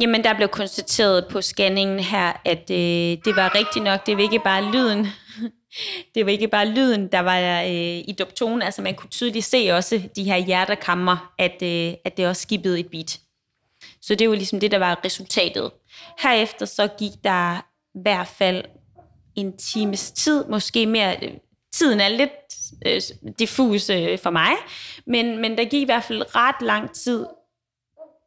Jamen, 0.00 0.24
der 0.24 0.34
blev 0.34 0.48
konstateret 0.48 1.26
på 1.30 1.40
scanningen 1.40 2.00
her, 2.00 2.32
at 2.44 2.70
øh, 2.70 3.18
det 3.24 3.36
var 3.36 3.54
rigtigt 3.54 3.84
nok. 3.84 4.06
Det 4.06 4.16
var 4.16 4.22
ikke 4.22 4.40
bare 4.44 4.72
lyden. 4.72 5.06
det 6.14 6.26
var 6.26 6.32
ikke 6.32 6.48
bare 6.48 6.66
lyden, 6.66 7.08
der 7.12 7.20
var 7.20 7.62
øh, 7.62 7.98
i 8.08 8.14
doptonen. 8.18 8.62
Altså, 8.62 8.82
man 8.82 8.94
kunne 8.94 9.10
tydeligt 9.10 9.44
se 9.44 9.68
også 9.72 10.02
de 10.16 10.24
her 10.24 10.36
hjertekammer, 10.36 11.32
at, 11.38 11.62
øh, 11.62 11.94
at 12.04 12.16
det 12.16 12.26
også 12.26 12.42
skippede 12.42 12.80
et 12.80 12.86
beat. 12.86 13.20
Så 14.06 14.14
det 14.14 14.28
var 14.28 14.34
ligesom 14.34 14.60
det, 14.60 14.70
der 14.70 14.78
var 14.78 15.00
resultatet. 15.04 15.70
Herefter 16.22 16.66
så 16.66 16.88
gik 16.98 17.12
der 17.24 17.56
i 17.94 18.00
hvert 18.02 18.26
fald 18.26 18.64
en 19.36 19.56
times 19.56 20.12
tid, 20.12 20.44
måske 20.44 20.86
mere. 20.86 21.16
Tiden 21.72 22.00
er 22.00 22.08
lidt 22.08 22.30
øh, 22.86 23.00
diffus 23.38 23.90
øh, 23.90 24.18
for 24.18 24.30
mig, 24.30 24.50
men, 25.06 25.40
men 25.40 25.58
der 25.58 25.64
gik 25.64 25.82
i 25.82 25.84
hvert 25.84 26.04
fald 26.04 26.36
ret 26.36 26.66
lang 26.66 26.92
tid, 26.92 27.26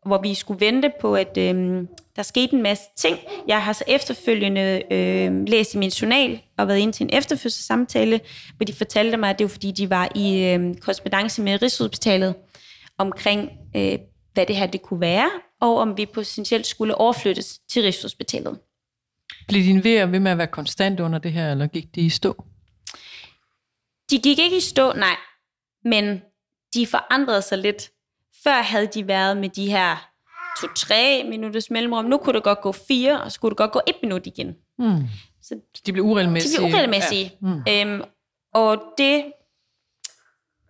hvor 0.06 0.22
vi 0.22 0.34
skulle 0.34 0.66
vente 0.66 0.92
på, 1.02 1.16
at 1.16 1.38
øh, 1.38 1.84
der 2.16 2.24
skete 2.24 2.54
en 2.54 2.64
masse 2.64 2.84
ting. 2.98 3.18
Jeg 3.48 3.64
har 3.64 3.74
så 3.74 3.84
efterfølgende 3.88 4.84
øh, 4.92 5.48
læst 5.48 5.74
i 5.74 5.78
min 5.78 5.90
journal 5.90 6.42
og 6.58 6.68
været 6.68 6.80
ind 6.80 6.94
til 6.94 7.04
en 7.04 7.10
efterfødselssamtale, 7.14 8.20
hvor 8.58 8.66
de 8.66 8.74
fortalte 8.74 9.18
mig, 9.18 9.30
at 9.30 9.40
det 9.40 9.46
var 9.46 9.50
fordi, 9.50 9.72
de 9.72 9.90
var 9.90 10.10
i 10.16 10.44
øh, 10.44 10.76
korrespondence 10.76 11.42
med 11.42 11.62
Rigshospitalet 11.62 12.36
omkring, 12.98 13.52
øh, 13.76 13.98
hvad 14.38 14.46
det 14.46 14.56
her 14.56 14.68
det 14.68 14.82
kunne 14.82 15.02
være, 15.02 15.30
og 15.62 15.78
om 15.78 15.98
vi 15.98 16.06
potentielt 16.06 16.68
skulle 16.68 16.96
overflyttes 16.96 17.60
til 17.70 17.82
Rigshospitalet. 17.82 18.60
Blev 19.48 19.64
din 19.64 19.84
vejer 19.84 20.06
ved 20.06 20.20
med 20.20 20.32
at 20.32 20.38
være 20.38 20.48
konstant 20.48 21.00
under 21.00 21.20
det 21.20 21.32
her, 21.32 21.52
eller 21.52 21.68
gik 21.68 21.96
de 21.96 22.02
i 22.02 22.10
stå? 22.10 22.44
De 24.10 24.20
gik 24.20 24.40
ikke 24.40 24.58
i 24.58 24.60
stå, 24.60 24.94
nej. 24.94 25.16
Men 25.84 26.22
de 26.74 26.88
forandrede 26.88 27.42
sig 27.42 27.58
lidt. 27.58 27.90
Før 28.44 28.62
havde 28.62 28.88
de 28.88 29.08
været 29.08 29.38
med 29.38 29.50
de 29.50 29.70
her 29.70 30.12
to-tre 30.62 31.24
minutters 31.30 31.70
mellemrum. 31.70 32.06
Nu 32.06 32.18
kunne 32.18 32.34
det 32.34 32.44
godt 32.44 32.62
gå 32.62 32.72
fire, 32.72 33.22
og 33.22 33.32
så 33.32 33.40
kunne 33.40 33.50
det 33.50 33.58
godt 33.58 33.72
gå 33.72 33.82
et 33.88 33.96
minut 34.04 34.28
igen. 34.28 34.56
Mm. 34.80 35.08
Så 35.42 35.60
de 35.86 35.94
blev 35.94 36.06
uregelmæssige. 36.06 36.58
De 36.58 36.58
blev 36.58 36.74
uregelmæssige. 36.74 37.38
Ja. 37.70 37.86
Mm. 37.86 37.94
Øhm, 37.94 38.04
og 38.54 38.84
det 38.98 39.32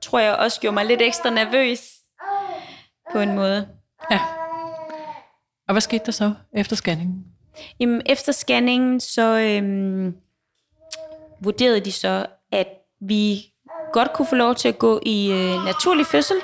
tror 0.02 0.20
jeg 0.20 0.36
også 0.36 0.62
gjorde 0.62 0.74
mig 0.74 0.86
lidt 0.86 1.02
ekstra 1.02 1.30
nervøs 1.30 1.97
på 3.12 3.20
en 3.20 3.36
måde. 3.36 3.68
Ja. 4.12 4.20
Og 5.68 5.74
hvad 5.74 5.82
skete 5.82 6.06
der 6.06 6.12
så 6.12 6.34
efter 6.54 6.76
scanningen? 6.76 7.26
Jamen, 7.80 8.02
efter 8.06 8.32
scanningen, 8.32 9.00
så 9.00 9.40
øhm, 9.40 10.16
vurderede 11.42 11.80
de 11.80 11.92
så, 11.92 12.26
at 12.52 12.68
vi 13.02 13.54
godt 13.94 14.14
kunne 14.14 14.28
få 14.28 14.36
lov 14.36 14.56
til 14.56 14.68
at 14.68 14.80
gå 14.80 15.00
i 15.06 15.32
øh, 15.32 15.66
naturlig 15.66 16.06
fødsel. 16.06 16.38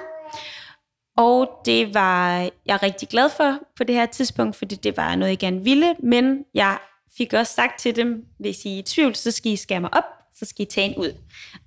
Og 1.18 1.50
det 1.66 1.94
var 1.94 2.50
jeg 2.66 2.84
rigtig 2.84 3.10
glad 3.10 3.30
for 3.30 3.58
på 3.78 3.84
det 3.84 3.96
her 3.96 4.06
tidspunkt, 4.06 4.56
fordi 4.56 4.76
det 4.76 4.98
var 4.98 5.16
noget, 5.16 5.30
jeg 5.30 5.40
gerne 5.40 5.64
ville. 5.64 5.96
Men 6.04 6.46
jeg 6.54 6.78
fik 7.18 7.34
også 7.34 7.54
sagt 7.54 7.80
til 7.80 7.96
dem, 7.96 8.26
hvis 8.40 8.66
I 8.66 8.74
er 8.74 8.80
i 8.80 8.82
tvivl, 8.82 9.16
så 9.16 9.32
skal 9.32 9.52
I 9.52 9.56
skære 9.56 9.80
mig 9.80 9.94
op, 9.94 10.04
så 10.36 10.46
skal 10.46 10.64
I 10.64 10.70
tage 10.70 10.90
en 10.90 10.98
ud. 10.98 11.18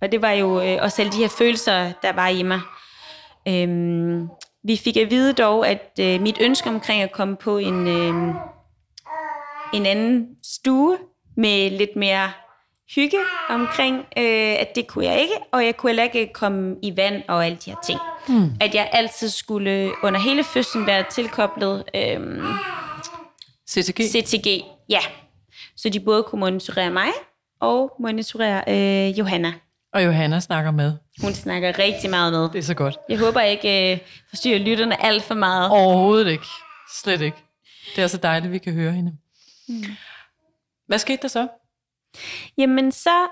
Og 0.00 0.12
det 0.12 0.22
var 0.22 0.30
jo 0.30 0.62
øh, 0.62 0.78
også 0.80 1.02
alle 1.02 1.12
de 1.12 1.16
her 1.16 1.28
følelser, 1.28 1.92
der 2.02 2.12
var 2.12 2.28
i 2.28 2.42
mig. 2.42 2.60
Øhm, 3.48 4.28
vi 4.66 4.76
fik 4.76 4.96
at 4.96 5.10
vide 5.10 5.32
dog, 5.32 5.68
at 5.68 5.98
øh, 6.00 6.20
mit 6.20 6.36
ønske 6.40 6.70
omkring 6.70 7.02
at 7.02 7.12
komme 7.12 7.36
på 7.36 7.58
en, 7.58 7.86
øh, 7.88 8.34
en 9.74 9.86
anden 9.86 10.28
stue 10.42 10.98
med 11.36 11.70
lidt 11.70 11.96
mere 11.96 12.30
hygge 12.94 13.18
omkring, 13.48 13.96
øh, 13.96 14.60
at 14.60 14.68
det 14.74 14.86
kunne 14.86 15.04
jeg 15.04 15.20
ikke, 15.20 15.34
og 15.52 15.64
jeg 15.64 15.76
kunne 15.76 15.90
heller 15.90 16.02
ikke 16.02 16.30
komme 16.32 16.76
i 16.82 16.96
vand 16.96 17.22
og 17.28 17.46
alle 17.46 17.58
de 17.64 17.70
her 17.70 17.78
ting. 17.86 18.00
Mm. 18.28 18.50
At 18.60 18.74
jeg 18.74 18.90
altid 18.92 19.28
skulle 19.28 19.92
under 20.02 20.20
hele 20.20 20.44
fødslen 20.44 20.86
være 20.86 21.04
tilkoblet 21.10 21.84
øh, 21.94 22.20
CTG. 23.70 24.00
CTG, 24.02 24.64
ja. 24.88 25.00
Så 25.76 25.88
de 25.88 26.00
både 26.00 26.22
kunne 26.22 26.40
monitorere 26.40 26.90
mig 26.90 27.08
og 27.60 27.92
monitorere 28.00 28.62
øh, 28.68 29.18
Johanna. 29.18 29.52
Og 29.92 30.04
Johanna 30.04 30.40
snakker 30.40 30.70
med. 30.70 30.92
Hun 31.20 31.34
snakker 31.34 31.78
rigtig 31.78 32.10
meget 32.10 32.32
med. 32.32 32.42
Det 32.42 32.58
er 32.58 32.62
så 32.62 32.74
godt. 32.74 32.98
Jeg 33.08 33.18
håber 33.18 33.40
ikke 33.40 33.92
øh, 33.92 33.98
forstyrrer 34.28 34.58
lytterne 34.58 35.04
alt 35.04 35.22
for 35.22 35.34
meget. 35.34 35.70
Overhovedet 35.70 36.30
ikke. 36.30 36.44
Slet 37.02 37.20
ikke. 37.20 37.36
Det 37.96 38.04
er 38.04 38.06
så 38.06 38.16
dejligt, 38.16 38.46
at 38.46 38.52
vi 38.52 38.58
kan 38.58 38.72
høre 38.72 38.92
hende. 38.92 39.16
Mm. 39.68 39.84
Hvad 40.86 40.98
skete 40.98 41.22
der 41.22 41.28
så? 41.28 41.48
Jamen, 42.58 42.92
så 42.92 43.28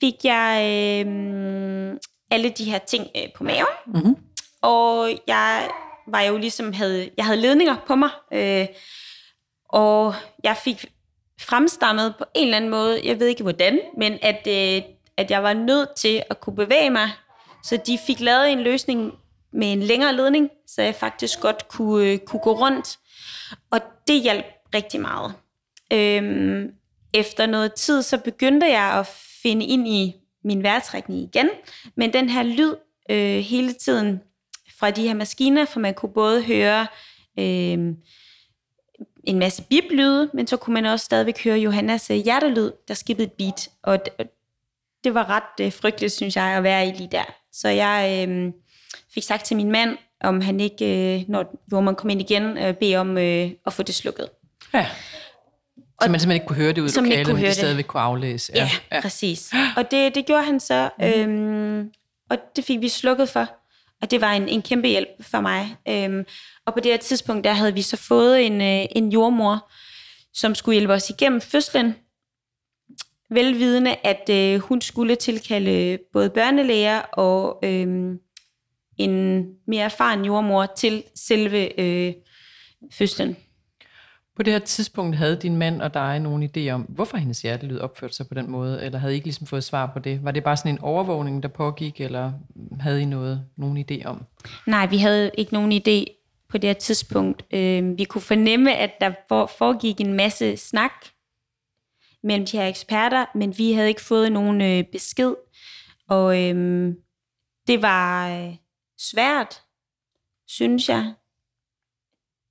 fik 0.00 0.14
jeg 0.24 0.60
øh, 1.06 1.96
alle 2.30 2.50
de 2.50 2.64
her 2.64 2.78
ting 2.78 3.06
øh, 3.16 3.22
på 3.36 3.44
maven. 3.44 3.66
Mm-hmm. 3.86 4.16
Og 4.62 5.10
jeg 5.26 5.68
var 6.08 6.20
jo 6.20 6.36
ligesom, 6.36 6.72
havde, 6.72 7.10
jeg 7.16 7.24
havde 7.24 7.40
ledninger 7.40 7.76
på 7.86 7.94
mig. 7.94 8.10
Øh, 8.32 8.66
og 9.68 10.14
jeg 10.44 10.56
fik 10.56 10.86
fremstammet 11.40 12.14
på 12.18 12.24
en 12.34 12.44
eller 12.44 12.56
anden 12.56 12.70
måde, 12.70 13.00
jeg 13.04 13.20
ved 13.20 13.26
ikke 13.26 13.42
hvordan, 13.42 13.80
men 13.98 14.18
at, 14.22 14.46
øh, 14.46 14.82
at 15.16 15.30
jeg 15.30 15.42
var 15.42 15.52
nødt 15.52 15.88
til 15.96 16.22
at 16.30 16.40
kunne 16.40 16.56
bevæge 16.56 16.90
mig. 16.90 17.10
Så 17.62 17.76
de 17.86 17.98
fik 18.06 18.20
lavet 18.20 18.52
en 18.52 18.60
løsning 18.60 19.12
med 19.52 19.72
en 19.72 19.82
længere 19.82 20.16
ledning, 20.16 20.50
så 20.66 20.82
jeg 20.82 20.94
faktisk 20.94 21.40
godt 21.40 21.68
kunne, 21.68 22.06
øh, 22.06 22.18
kunne 22.18 22.40
gå 22.40 22.52
rundt. 22.52 22.98
Og 23.70 23.80
det 24.08 24.22
hjalp 24.22 24.46
rigtig 24.74 25.00
meget. 25.00 25.34
Øhm, 25.92 26.70
efter 27.14 27.46
noget 27.46 27.74
tid, 27.74 28.02
så 28.02 28.18
begyndte 28.18 28.66
jeg 28.66 28.98
at 28.98 29.06
finde 29.42 29.66
ind 29.66 29.88
i 29.88 30.14
min 30.44 30.62
vejrtrækning 30.62 31.20
igen. 31.20 31.48
Men 31.96 32.12
den 32.12 32.28
her 32.28 32.42
lyd 32.42 32.74
øh, 33.10 33.38
hele 33.38 33.72
tiden 33.72 34.20
fra 34.78 34.90
de 34.90 35.02
her 35.02 35.14
maskiner, 35.14 35.64
for 35.64 35.80
man 35.80 35.94
kunne 35.94 36.12
både 36.12 36.42
høre 36.42 36.86
øh, 37.38 37.94
en 39.24 39.38
masse 39.38 39.62
biplyde, 39.62 40.30
men 40.34 40.46
så 40.46 40.56
kunne 40.56 40.74
man 40.74 40.86
også 40.86 41.04
stadigvæk 41.04 41.44
høre 41.44 41.58
Johannas 41.58 42.10
øh, 42.10 42.16
hjertelyd, 42.16 42.70
der 42.88 42.94
skippede 42.94 43.26
et 43.26 43.32
beat. 43.32 43.68
Og 43.82 43.98
det 45.06 45.14
var 45.14 45.30
ret 45.30 45.66
øh, 45.66 45.72
frygteligt, 45.72 46.12
synes 46.12 46.36
jeg, 46.36 46.44
at 46.44 46.62
være 46.62 46.88
i 46.88 46.92
lige 46.92 47.08
der. 47.12 47.24
Så 47.52 47.68
jeg 47.68 48.26
øh, 48.28 48.52
fik 49.14 49.22
sagt 49.22 49.44
til 49.44 49.56
min 49.56 49.70
mand, 49.70 49.98
om 50.20 50.40
han 50.40 50.60
ikke, 50.60 51.16
øh, 51.16 51.24
når, 51.28 51.80
man 51.80 51.94
kom 51.94 52.10
ind 52.10 52.20
igen, 52.20 52.58
øh, 52.58 52.74
bede 52.74 52.96
om 52.96 53.18
øh, 53.18 53.50
at 53.66 53.72
få 53.72 53.82
det 53.82 53.94
slukket. 53.94 54.28
Ja. 54.74 54.86
Så 56.02 56.10
man 56.10 56.20
simpelthen 56.20 56.32
ikke 56.32 56.46
kunne 56.46 56.56
høre 56.56 56.72
det 56.72 56.80
ud 56.80 56.88
i 56.88 56.96
lokalet, 56.96 57.34
men 57.34 57.44
det 57.44 57.54
stadigvæk 57.54 57.84
kunne 57.84 58.00
aflæse. 58.00 58.52
Ja, 58.54 58.70
ja, 58.92 59.00
præcis. 59.00 59.52
Og 59.76 59.90
det, 59.90 60.14
det 60.14 60.26
gjorde 60.26 60.44
han 60.44 60.60
så, 60.60 60.90
mm. 60.98 61.04
øhm, 61.04 61.90
og 62.30 62.38
det 62.56 62.64
fik 62.64 62.80
vi 62.80 62.88
slukket 62.88 63.28
for. 63.28 63.48
Og 64.02 64.10
det 64.10 64.20
var 64.20 64.32
en, 64.32 64.48
en 64.48 64.62
kæmpe 64.62 64.88
hjælp 64.88 65.08
for 65.20 65.40
mig. 65.40 65.76
Øhm, 65.88 66.24
og 66.66 66.74
på 66.74 66.80
det 66.80 66.92
her 66.92 66.98
tidspunkt, 66.98 67.44
der 67.44 67.52
havde 67.52 67.74
vi 67.74 67.82
så 67.82 67.96
fået 67.96 68.46
en, 68.46 68.60
øh, 68.60 68.86
en 68.96 69.12
jordmor, 69.12 69.70
som 70.34 70.54
skulle 70.54 70.74
hjælpe 70.74 70.92
os 70.92 71.10
igennem 71.10 71.40
fødslen. 71.40 71.94
Velvidende, 73.30 73.96
at 74.04 74.30
øh, 74.30 74.60
hun 74.60 74.80
skulle 74.80 75.16
tilkalde 75.16 75.98
både 76.12 76.30
børnelæger 76.30 76.98
og 76.98 77.58
øh, 77.62 78.16
en 78.98 79.44
mere 79.66 79.84
erfaren 79.84 80.24
jordmor 80.24 80.66
til 80.76 81.02
selve 81.14 81.80
øh, 81.80 82.12
fødslen. 82.92 83.36
På 84.36 84.42
det 84.42 84.52
her 84.52 84.60
tidspunkt 84.60 85.16
havde 85.16 85.36
din 85.36 85.56
mand 85.56 85.82
og 85.82 85.94
dig 85.94 86.20
nogen 86.20 86.50
idé 86.56 86.70
om, 86.70 86.82
hvorfor 86.82 87.16
hendes 87.16 87.42
hjertelyd 87.42 87.78
opførte 87.78 88.14
sig 88.14 88.28
på 88.28 88.34
den 88.34 88.50
måde, 88.50 88.84
eller 88.84 88.98
havde 88.98 89.12
I 89.12 89.14
ikke 89.14 89.26
ligesom 89.26 89.46
fået 89.46 89.64
svar 89.64 89.90
på 89.92 89.98
det? 89.98 90.24
Var 90.24 90.30
det 90.30 90.44
bare 90.44 90.56
sådan 90.56 90.72
en 90.72 90.78
overvågning, 90.78 91.42
der 91.42 91.48
pågik, 91.48 92.00
eller 92.00 92.32
havde 92.80 93.02
I 93.02 93.04
noget, 93.04 93.44
nogen 93.56 93.84
idé 93.90 94.04
om? 94.04 94.24
Nej, 94.66 94.86
vi 94.86 94.96
havde 94.96 95.30
ikke 95.38 95.52
nogen 95.52 95.72
idé 95.72 96.22
på 96.48 96.58
det 96.58 96.68
her 96.68 96.74
tidspunkt. 96.74 97.44
Øh, 97.50 97.98
vi 97.98 98.04
kunne 98.04 98.22
fornemme, 98.22 98.76
at 98.76 98.90
der 99.00 99.12
foregik 99.58 100.00
en 100.00 100.12
masse 100.12 100.56
snak 100.56 100.92
mellem 102.26 102.46
de 102.46 102.58
her 102.58 102.66
eksperter, 102.66 103.26
men 103.34 103.58
vi 103.58 103.72
havde 103.72 103.88
ikke 103.88 104.00
fået 104.00 104.32
nogen 104.32 104.60
øh, 104.60 104.84
besked. 104.92 105.34
Og 106.08 106.42
øh, 106.42 106.94
det 107.66 107.82
var 107.82 108.28
øh, 108.28 108.54
svært, 108.98 109.62
synes 110.46 110.88
jeg, 110.88 111.12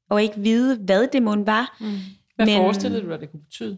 og 0.10 0.24
ikke 0.24 0.40
vide, 0.40 0.78
hvad 0.78 1.08
det 1.08 1.24
måtte 1.24 1.46
var. 1.46 1.78
Mm. 1.80 1.98
Hvad 2.36 2.46
Men, 2.46 2.58
forestillede 2.58 3.02
du 3.02 3.10
dig, 3.10 3.20
det 3.20 3.32
kunne 3.32 3.44
betyde? 3.44 3.78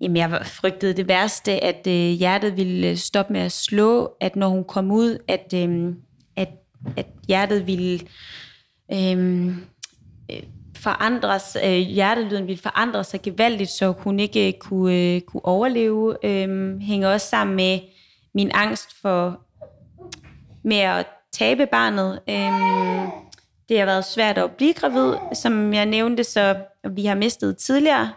Jamen, 0.00 0.16
jeg 0.16 0.46
frygtede 0.46 0.92
det 0.92 1.08
værste, 1.08 1.64
at 1.64 1.86
øh, 1.86 2.18
hjertet 2.18 2.56
ville 2.56 2.88
øh, 2.88 2.96
stoppe 2.96 3.32
med 3.32 3.40
at 3.40 3.52
slå, 3.52 4.16
at 4.20 4.36
når 4.36 4.48
hun 4.48 4.64
kom 4.64 4.90
ud, 4.90 5.18
at, 5.28 5.54
øh, 5.54 5.94
at, 6.36 6.48
at 6.96 7.06
hjertet 7.28 7.66
ville 7.66 8.00
øh, 8.92 9.46
øh, 10.30 10.42
forandres, 10.82 11.56
øh, 11.64 11.72
hjertelyden 11.72 12.46
ville 12.46 12.62
forandre 12.62 13.04
sig 13.04 13.22
gevaldigt, 13.22 13.70
så 13.70 13.92
hun 13.98 14.20
ikke 14.20 14.48
øh, 14.48 14.52
kunne, 14.60 15.14
øh, 15.14 15.20
kunne 15.20 15.46
overleve. 15.46 16.16
Øh, 16.22 16.78
hænger 16.80 17.08
også 17.08 17.26
sammen 17.26 17.56
med 17.56 17.80
min 18.34 18.50
angst 18.54 19.00
for 19.02 19.40
med 20.64 20.76
at 20.76 21.06
tabe 21.32 21.66
barnet. 21.66 22.20
Øh, 22.28 23.10
det 23.68 23.78
har 23.78 23.86
været 23.86 24.04
svært 24.04 24.38
at 24.38 24.50
blive 24.50 24.72
gravid, 24.72 25.14
som 25.34 25.74
jeg 25.74 25.86
nævnte, 25.86 26.24
så 26.24 26.56
vi 26.90 27.04
har 27.04 27.14
mistet 27.14 27.56
tidligere, 27.56 28.12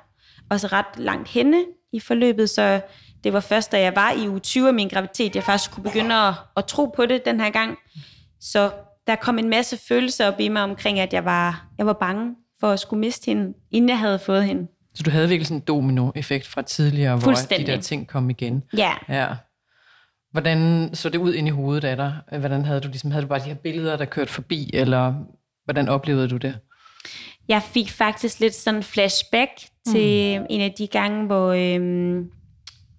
også 0.50 0.67
ret 0.67 0.98
langt 0.98 1.29
henne 1.29 1.65
i 1.93 2.00
forløbet, 2.00 2.50
så 2.50 2.82
det 3.24 3.34
var 3.34 3.39
først, 3.39 3.72
da 3.72 3.82
jeg 3.82 3.96
var 3.96 4.12
i 4.12 4.29
uge 4.29 4.39
20 4.39 4.67
af 4.67 4.74
min 4.74 4.88
graviditet, 4.88 5.36
jeg 5.36 5.43
faktisk 5.43 5.72
kunne 5.72 5.84
begynde 5.84 6.15
at, 6.15 6.34
at 6.58 6.65
tro 6.65 6.86
på 6.86 7.05
det 7.05 7.25
den 7.25 7.39
her 7.39 7.50
gang. 7.50 7.77
Så 8.39 8.72
der 9.08 9.15
kom 9.15 9.39
en 9.39 9.50
masse 9.50 9.77
følelser 9.88 10.27
op 10.27 10.39
i 10.39 10.48
mig 10.48 10.63
omkring, 10.63 11.00
at 11.00 11.13
jeg 11.13 11.25
var, 11.25 11.65
jeg 11.77 11.86
var 11.86 11.93
bange 11.93 12.36
for 12.63 12.72
at 12.72 12.79
skulle 12.79 13.00
miste 13.00 13.25
hende, 13.25 13.53
inden 13.72 13.89
jeg 13.89 14.00
havde 14.00 14.20
fået 14.20 14.43
hende. 14.43 14.67
Så 14.96 15.03
du 15.03 15.12
havde 15.12 15.27
virkelig 15.27 15.48
sådan 15.48 15.58
en 15.58 15.63
domino-effekt 15.67 16.48
fra 16.48 16.62
tidligere, 16.62 17.17
hvor 17.17 17.31
de 17.57 17.66
der 17.66 17.81
ting 17.81 18.07
kom 18.07 18.29
igen? 18.29 18.64
Ja. 18.77 18.94
ja. 19.09 19.27
Hvordan 20.31 20.90
så 20.94 21.09
det 21.09 21.18
ud 21.18 21.33
ind 21.33 21.48
i 21.48 21.51
hovedet 21.51 21.83
af 21.83 21.98
dig? 21.98 22.18
Hvordan 22.40 22.66
havde 22.66 22.79
du 22.79 22.88
ligesom, 22.88 23.11
havde 23.11 23.24
du 23.24 23.27
bare 23.27 23.40
de 23.40 23.44
her 23.44 23.53
billeder, 23.53 23.98
der 23.98 24.05
kørte 24.05 24.31
forbi, 24.31 24.70
eller 24.74 25.14
Hvordan 25.66 25.90
oplevede 25.90 26.27
du 26.27 26.38
det? 26.38 26.59
Jeg 27.48 27.61
fik 27.64 27.90
faktisk 27.92 28.40
lidt 28.40 28.53
sådan 28.53 28.83
flashback 28.83 29.51
til 29.88 30.40
mm. 30.40 30.46
en 30.50 30.61
af 30.61 30.74
de 30.77 30.88
gange, 30.88 31.25
hvor, 31.25 31.48
øh, 31.51 32.22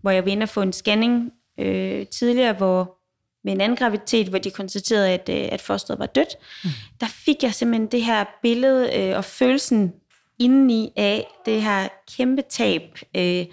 hvor 0.00 0.10
jeg 0.10 0.24
var 0.24 0.30
inde 0.30 0.42
og 0.42 0.48
få 0.48 0.62
en 0.62 0.72
scanning 0.72 1.30
øh, 1.60 2.06
tidligere, 2.06 2.52
hvor 2.52 2.98
med 3.44 3.52
en 3.52 3.61
anden 3.61 3.76
graviditet, 3.76 4.28
hvor 4.28 4.38
de 4.38 4.50
konstaterede, 4.50 5.11
at, 5.11 5.28
øh, 5.28 5.48
at 5.52 5.61
fosteret 5.61 5.98
var 5.98 6.07
dødt. 6.07 6.37
Mm. 6.64 6.70
Der 7.00 7.07
fik 7.07 7.42
jeg 7.42 7.54
simpelthen 7.54 7.87
det 7.87 8.04
her 8.04 8.24
billede 8.42 8.96
øh, 8.96 9.16
og 9.16 9.24
følelsen 9.24 9.92
indeni 10.38 10.92
af 10.96 11.26
det 11.46 11.62
her 11.62 11.88
kæmpe 12.16 12.42
tab. 12.42 12.83
Øh, 13.16 13.46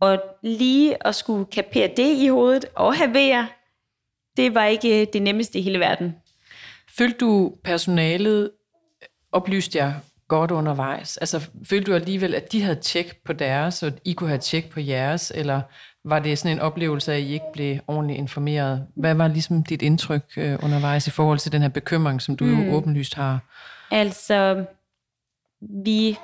og 0.00 0.22
lige 0.42 1.06
at 1.06 1.14
skulle 1.14 1.44
kapere 1.44 1.90
det 1.96 2.16
i 2.16 2.28
hovedet 2.28 2.64
og 2.74 2.96
have 2.96 3.14
vejr, 3.14 3.46
det 4.36 4.54
var 4.54 4.64
ikke 4.64 5.04
det 5.12 5.22
nemmeste 5.22 5.58
i 5.58 5.62
hele 5.62 5.78
verden. 5.78 6.14
Følte 6.98 7.18
du 7.18 7.52
personalet 7.64 8.50
oplyste 9.32 9.78
jer 9.78 9.92
godt 10.28 10.50
undervejs? 10.50 11.16
Altså, 11.16 11.48
følte 11.64 11.90
du 11.90 11.96
alligevel, 11.96 12.34
at 12.34 12.52
de 12.52 12.62
havde 12.62 12.80
tjek 12.80 13.16
på 13.24 13.32
deres, 13.32 13.82
og 13.82 13.92
I 14.04 14.12
kunne 14.12 14.28
have 14.28 14.40
tjek 14.40 14.70
på 14.70 14.80
jeres, 14.80 15.32
eller 15.34 15.60
var 16.04 16.18
det 16.18 16.38
sådan 16.38 16.56
en 16.56 16.60
oplevelse 16.60 17.12
at 17.12 17.20
I 17.20 17.32
ikke 17.32 17.52
blev 17.52 17.78
ordentligt 17.86 18.18
informeret? 18.18 18.86
Hvad 18.96 19.14
var 19.14 19.28
ligesom 19.28 19.62
dit 19.62 19.82
indtryk 19.82 20.24
øh, 20.36 20.58
undervejs 20.62 21.06
i 21.06 21.10
forhold 21.10 21.38
til 21.38 21.52
den 21.52 21.62
her 21.62 21.68
bekymring, 21.68 22.22
som 22.22 22.36
du 22.36 22.44
mm. 22.44 22.62
jo 22.62 22.72
åbenlyst 22.72 23.14
har? 23.14 23.38
Altså, 23.90 24.64
vi 25.60 26.18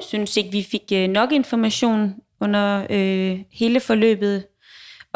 synes 0.00 0.36
ikke, 0.36 0.50
vi 0.50 0.66
fik 0.70 0.82
øh, 0.92 1.08
nok 1.08 1.32
information 1.32 2.14
under 2.40 2.86
øh, 2.90 3.38
hele 3.50 3.80
forløbet 3.80 4.44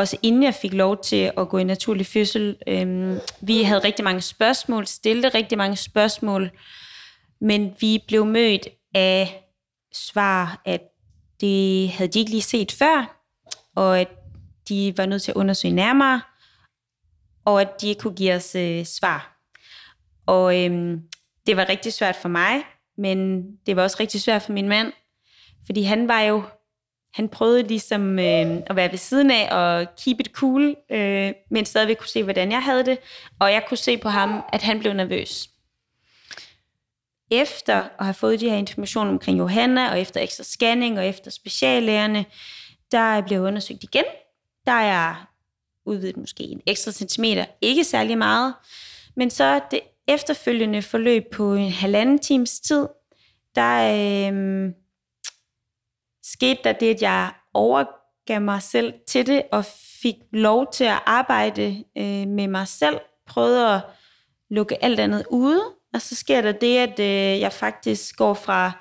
også 0.01 0.17
inden 0.23 0.43
jeg 0.43 0.55
fik 0.55 0.73
lov 0.73 1.03
til 1.03 1.33
at 1.37 1.49
gå 1.49 1.59
i 1.59 1.65
naturlig 1.65 2.07
fødsel. 2.07 2.57
Øhm, 2.67 3.19
vi 3.41 3.63
havde 3.63 3.85
rigtig 3.85 4.05
mange 4.05 4.21
spørgsmål, 4.21 4.87
stillede 4.87 5.29
rigtig 5.29 5.59
mange 5.59 5.77
spørgsmål, 5.77 6.51
men 7.41 7.77
vi 7.81 8.05
blev 8.09 8.27
mødt 8.27 8.69
af 8.95 9.45
svar, 9.93 10.63
at 10.65 10.83
det 11.41 11.91
havde 11.91 12.11
de 12.11 12.19
ikke 12.19 12.31
lige 12.31 12.43
set 12.43 12.73
før, 12.73 13.21
og 13.77 14.01
at 14.01 14.09
de 14.69 14.95
var 14.97 15.07
nødt 15.07 15.23
til 15.23 15.31
at 15.31 15.37
undersøge 15.37 15.75
nærmere, 15.75 16.21
og 17.45 17.61
at 17.61 17.81
de 17.81 17.89
ikke 17.89 18.01
kunne 18.01 18.17
give 18.17 18.35
os 18.35 18.55
øh, 18.55 18.85
svar. 18.85 19.37
Og 20.27 20.65
øhm, 20.65 21.03
det 21.47 21.57
var 21.57 21.69
rigtig 21.69 21.93
svært 21.93 22.17
for 22.17 22.29
mig, 22.29 22.63
men 22.99 23.47
det 23.67 23.77
var 23.77 23.83
også 23.83 23.97
rigtig 24.01 24.21
svært 24.21 24.43
for 24.43 24.53
min 24.53 24.69
mand, 24.69 24.93
fordi 25.67 25.83
han 25.83 26.09
var 26.09 26.21
jo 26.21 26.43
han 27.15 27.29
prøvede 27.29 27.63
ligesom 27.63 28.19
øh, 28.19 28.63
at 28.67 28.77
være 28.77 28.91
ved 28.91 28.99
siden 28.99 29.31
af 29.31 29.49
og 29.51 29.87
keep 30.05 30.21
it 30.21 30.31
cool, 30.33 30.77
øh, 30.91 31.33
men 31.51 31.65
stadigvæk 31.65 31.97
kunne 31.97 32.09
se, 32.09 32.23
hvordan 32.23 32.53
jeg 32.53 32.63
havde 32.63 32.85
det. 32.85 32.99
Og 33.41 33.53
jeg 33.53 33.65
kunne 33.69 33.79
se 33.79 33.99
på 33.99 34.09
ham, 34.09 34.43
at 34.53 34.63
han 34.63 34.81
blev 34.81 34.93
nervøs. 34.93 35.51
Efter 37.31 37.89
at 37.99 38.05
have 38.05 38.15
fået 38.15 38.41
de 38.41 38.51
her 38.51 38.57
informationer 38.57 39.11
omkring 39.11 39.39
Johanna, 39.39 39.91
og 39.91 40.01
efter 40.01 40.21
ekstra 40.21 40.45
scanning, 40.45 40.99
og 40.99 41.07
efter 41.07 41.31
speciallægerne, 41.31 42.25
der 42.93 43.21
blev 43.21 43.43
undersøgt 43.43 43.83
igen. 43.83 44.05
Der 44.67 44.73
er 44.73 45.31
udvidet 45.87 46.17
måske 46.17 46.43
en 46.43 46.63
ekstra 46.67 46.93
centimeter, 46.93 47.45
ikke 47.61 47.85
særlig 47.85 48.19
meget. 48.19 48.55
Men 49.17 49.31
så 49.31 49.61
det 49.71 49.81
efterfølgende 50.09 50.83
forløb 50.83 51.25
på 51.33 51.55
en 51.55 51.71
halvanden 51.71 52.19
times 52.19 52.61
tid, 52.61 52.87
der 53.55 53.95
øh, 54.33 54.73
skete 56.23 56.61
der 56.65 56.73
det, 56.73 56.95
at 56.95 57.03
jeg 57.03 57.33
overgav 57.55 58.41
mig 58.41 58.63
selv 58.63 58.95
til 59.09 59.27
det, 59.27 59.43
og 59.53 59.65
fik 60.03 60.15
lov 60.33 60.73
til 60.73 60.85
at 60.85 61.03
arbejde 61.07 61.85
øh, 61.99 62.29
med 62.29 62.49
mig 62.49 62.69
selv, 62.69 62.99
prøvede 63.27 63.75
at 63.75 63.81
lukke 64.51 64.85
alt 64.85 65.01
andet 65.01 65.27
ude, 65.31 65.63
og 65.95 66.03
så 66.03 66.15
sker 66.15 66.41
der 66.41 66.53
det, 66.53 66.79
at 66.79 67.01
øh, 67.01 67.41
jeg 67.41 67.53
faktisk 67.53 68.17
går 68.17 68.35
fra 68.35 68.73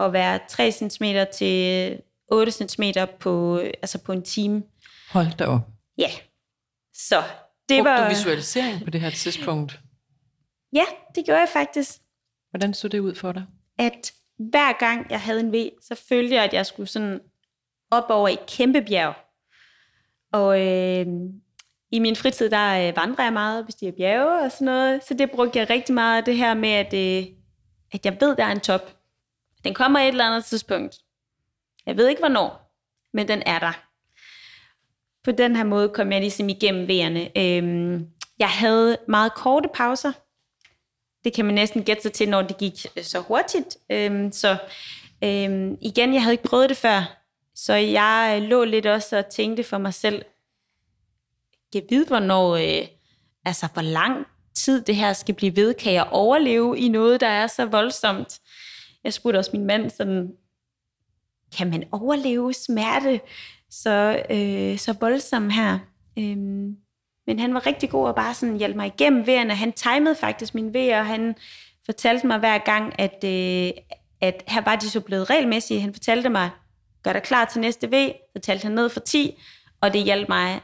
at 0.00 0.12
være 0.12 0.40
3 0.48 0.72
cm 0.72 1.04
til 1.34 1.98
8 2.28 2.52
cm 2.52 2.82
på, 3.20 3.58
altså 3.58 3.98
på 3.98 4.12
en 4.12 4.22
time. 4.22 4.62
Hold 5.10 5.36
da 5.36 5.46
op. 5.46 5.60
Ja. 5.98 6.10
Så 6.94 7.22
det 7.68 7.78
Brugte 7.78 7.90
var... 7.90 8.04
du 8.04 8.08
visualisering 8.08 8.84
på 8.84 8.90
det 8.90 9.00
her 9.00 9.10
tidspunkt? 9.10 9.80
Ja, 10.72 10.84
det 11.14 11.24
gjorde 11.24 11.40
jeg 11.40 11.48
faktisk. 11.52 11.90
Hvordan 12.50 12.74
så 12.74 12.88
det 12.88 12.98
ud 12.98 13.14
for 13.14 13.32
dig? 13.32 13.44
At 13.78 14.12
hver 14.38 14.78
gang 14.78 15.10
jeg 15.10 15.20
havde 15.20 15.40
en 15.40 15.52
V, 15.52 15.68
så 15.82 15.94
følte 16.08 16.34
jeg, 16.34 16.44
at 16.44 16.54
jeg 16.54 16.66
skulle 16.66 16.88
sådan 16.88 17.20
op 17.90 18.04
over 18.08 18.28
et 18.28 18.46
kæmpe 18.46 18.82
bjerg. 18.82 19.14
Og 20.32 20.60
øh, 20.60 21.06
i 21.92 21.98
min 21.98 22.16
fritid, 22.16 22.50
der 22.50 22.88
øh, 22.88 22.96
vandrer 22.96 23.24
jeg 23.24 23.32
meget, 23.32 23.64
hvis 23.64 23.74
de 23.74 23.88
er 23.88 23.92
bjerge 23.92 24.44
og 24.44 24.52
sådan 24.52 24.64
noget. 24.64 25.04
Så 25.04 25.14
det 25.14 25.30
brugte 25.30 25.58
jeg 25.58 25.70
rigtig 25.70 25.94
meget, 25.94 26.26
det 26.26 26.36
her 26.36 26.54
med, 26.54 26.68
at, 26.68 26.94
øh, 26.94 27.26
at 27.92 28.04
jeg 28.06 28.16
ved, 28.20 28.36
der 28.36 28.44
er 28.44 28.52
en 28.52 28.60
top. 28.60 28.96
Den 29.64 29.74
kommer 29.74 29.98
et 30.00 30.08
eller 30.08 30.26
andet 30.26 30.44
tidspunkt. 30.44 30.96
Jeg 31.86 31.96
ved 31.96 32.08
ikke, 32.08 32.20
hvornår, 32.20 32.74
men 33.12 33.28
den 33.28 33.42
er 33.46 33.58
der. 33.58 33.72
på 35.24 35.32
den 35.32 35.56
her 35.56 35.64
måde 35.64 35.88
kom 35.88 36.12
jeg 36.12 36.20
ligesom 36.20 36.48
igennem 36.48 36.88
vejerne. 36.88 37.38
Øhm, 37.38 38.08
jeg 38.38 38.48
havde 38.48 38.98
meget 39.08 39.34
korte 39.34 39.68
pauser. 39.74 40.12
Det 41.24 41.32
kan 41.32 41.44
man 41.44 41.54
næsten 41.54 41.84
gætte 41.84 42.02
sig 42.02 42.12
til, 42.12 42.28
når 42.28 42.42
det 42.42 42.58
gik 42.58 42.86
øh, 42.96 43.04
så 43.04 43.20
hurtigt. 43.20 43.76
Øhm, 43.90 44.32
så 44.32 44.56
øhm, 45.24 45.78
igen, 45.80 46.14
jeg 46.14 46.22
havde 46.22 46.34
ikke 46.34 46.44
prøvet 46.44 46.68
det 46.68 46.76
før. 46.76 47.18
Så 47.54 47.74
jeg 47.74 48.40
øh, 48.42 48.48
lå 48.48 48.64
lidt 48.64 48.86
også 48.86 49.18
og 49.18 49.28
tænkte 49.28 49.64
for 49.64 49.78
mig 49.78 49.94
selv, 49.94 50.24
jeg 51.74 51.82
vide, 51.90 52.06
hvornår, 52.06 52.56
øh, 52.56 52.86
altså 53.44 53.68
hvor 53.72 53.82
lang 53.82 54.26
tid 54.54 54.82
det 54.82 54.96
her 54.96 55.12
skal 55.12 55.34
blive 55.34 55.56
ved. 55.56 55.74
Kan 55.74 55.92
jeg 55.92 56.06
overleve 56.10 56.78
i 56.78 56.88
noget, 56.88 57.20
der 57.20 57.26
er 57.26 57.46
så 57.46 57.66
voldsomt? 57.66 58.40
Jeg 59.04 59.12
spurgte 59.12 59.38
også 59.38 59.50
min 59.52 59.66
mand 59.66 59.90
sådan, 59.90 60.32
kan 61.56 61.70
man 61.70 61.84
overleve 61.92 62.52
smerte 62.54 63.20
så, 63.70 64.22
øh, 64.30 64.78
så 64.78 64.94
voldsom 65.00 65.50
her? 65.50 65.78
Øhm, 66.18 66.76
men 67.26 67.38
han 67.38 67.54
var 67.54 67.66
rigtig 67.66 67.90
god 67.90 68.06
og 68.06 68.14
bare 68.14 68.34
sådan 68.34 68.56
hjælpe 68.56 68.76
mig 68.76 68.86
igennem 68.86 69.26
vejerne. 69.26 69.54
Han 69.54 69.72
timede 69.72 70.14
faktisk 70.14 70.54
min 70.54 70.74
vejer, 70.74 71.00
og 71.00 71.06
han 71.06 71.34
fortalte 71.84 72.26
mig 72.26 72.38
hver 72.38 72.58
gang, 72.58 73.00
at, 73.00 73.24
øh, 73.24 73.72
at 74.20 74.44
her 74.48 74.60
var 74.60 74.76
de 74.76 74.90
så 74.90 75.00
blevet 75.00 75.30
regelmæssige. 75.30 75.80
Han 75.80 75.92
fortalte 75.92 76.28
mig, 76.28 76.50
gør 77.02 77.12
dig 77.12 77.22
klar 77.22 77.44
til 77.44 77.60
næste 77.60 77.90
V, 77.90 78.12
så 78.32 78.42
talte 78.42 78.62
han 78.62 78.72
ned 78.72 78.88
for 78.88 79.00
10, 79.00 79.42
og 79.80 79.92
det 79.92 80.04
hjalp 80.04 80.28
mig 80.28 80.60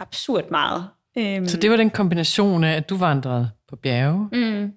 absurd 0.00 0.50
meget. 0.50 0.88
Øhm. 1.18 1.48
Så 1.48 1.56
det 1.56 1.70
var 1.70 1.76
den 1.76 1.90
kombination 1.90 2.64
af, 2.64 2.76
at 2.76 2.90
du 2.90 2.96
vandrede 2.96 3.50
på 3.68 3.76
bjerge 3.76 4.28
mm. 4.32 4.72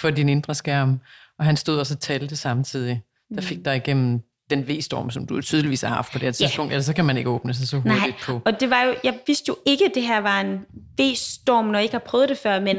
for 0.00 0.10
din 0.10 0.28
indre 0.28 0.54
skærm, 0.54 1.00
og 1.38 1.44
han 1.44 1.56
stod 1.56 1.78
også 1.78 1.94
og 1.94 2.00
talte 2.00 2.36
samtidig, 2.36 3.02
der 3.34 3.40
fik 3.40 3.58
mm. 3.58 3.64
dig 3.64 3.76
igennem 3.76 4.20
den 4.50 4.68
V-storm, 4.68 5.10
som 5.10 5.26
du 5.26 5.40
tydeligvis 5.40 5.82
har 5.82 5.88
haft 5.88 6.12
på 6.12 6.18
det 6.18 6.24
her 6.24 6.32
tidspunkt, 6.32 6.70
ja. 6.70 6.74
ellers 6.74 6.86
så 6.86 6.92
kan 6.92 7.04
man 7.04 7.16
ikke 7.16 7.30
åbne 7.30 7.54
sig 7.54 7.68
så 7.68 7.76
hurtigt 7.76 8.00
Nej. 8.00 8.12
på. 8.26 8.42
og 8.44 8.60
det 8.60 8.70
var 8.70 8.82
jo, 8.82 8.94
jeg 9.04 9.18
vidste 9.26 9.44
jo 9.48 9.56
ikke, 9.66 9.84
at 9.84 9.90
det 9.94 10.02
her 10.02 10.18
var 10.18 10.40
en 10.40 10.60
V-storm, 10.98 11.64
når 11.64 11.74
jeg 11.74 11.82
ikke 11.82 11.94
har 11.94 12.04
prøvet 12.06 12.28
det 12.28 12.38
før, 12.38 12.60
men 12.60 12.76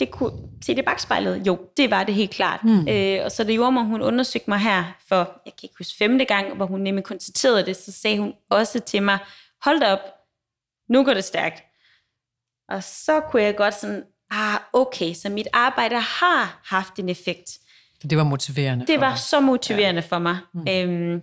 det 0.00 0.10
kunne 0.10 0.32
se 0.64 0.76
det 0.76 0.84
bagspejlet. 0.84 1.46
Jo, 1.46 1.58
det 1.76 1.90
var 1.90 2.04
det 2.04 2.14
helt 2.14 2.30
klart. 2.30 2.64
Mm. 2.64 2.88
Øh, 2.88 3.20
og 3.24 3.32
så 3.32 3.44
det 3.44 3.54
gjorde 3.54 3.72
mig, 3.72 3.84
hun 3.84 4.02
undersøgte 4.02 4.50
mig 4.50 4.58
her 4.58 4.84
for, 5.08 5.16
jeg 5.16 5.52
kan 5.52 5.60
ikke 5.62 5.74
huske, 5.78 5.96
femte 5.98 6.24
gang, 6.24 6.56
hvor 6.56 6.66
hun 6.66 6.80
nemlig 6.80 7.04
konstaterede 7.04 7.66
det, 7.66 7.76
så 7.76 7.92
sagde 7.92 8.18
hun 8.18 8.32
også 8.50 8.80
til 8.80 9.02
mig, 9.02 9.18
hold 9.64 9.80
da 9.80 9.92
op, 9.92 10.15
nu 10.88 11.04
går 11.04 11.14
det 11.14 11.24
stærkt. 11.24 11.62
Og 12.68 12.82
så 12.82 13.20
kunne 13.20 13.42
jeg 13.42 13.56
godt 13.56 13.74
sådan, 13.74 14.02
ah, 14.30 14.60
okay, 14.72 15.12
så 15.14 15.28
mit 15.28 15.48
arbejde 15.52 15.94
har 15.94 16.60
haft 16.64 16.98
en 16.98 17.08
effekt. 17.08 17.58
Det 18.02 18.18
var 18.18 18.24
motiverende 18.24 18.86
Det 18.86 19.00
var 19.00 19.10
dig. 19.10 19.18
så 19.18 19.40
motiverende 19.40 20.00
ja. 20.00 20.06
for 20.06 20.18
mig. 20.18 20.38
Mm. 20.54 20.66
Øhm, 20.68 21.22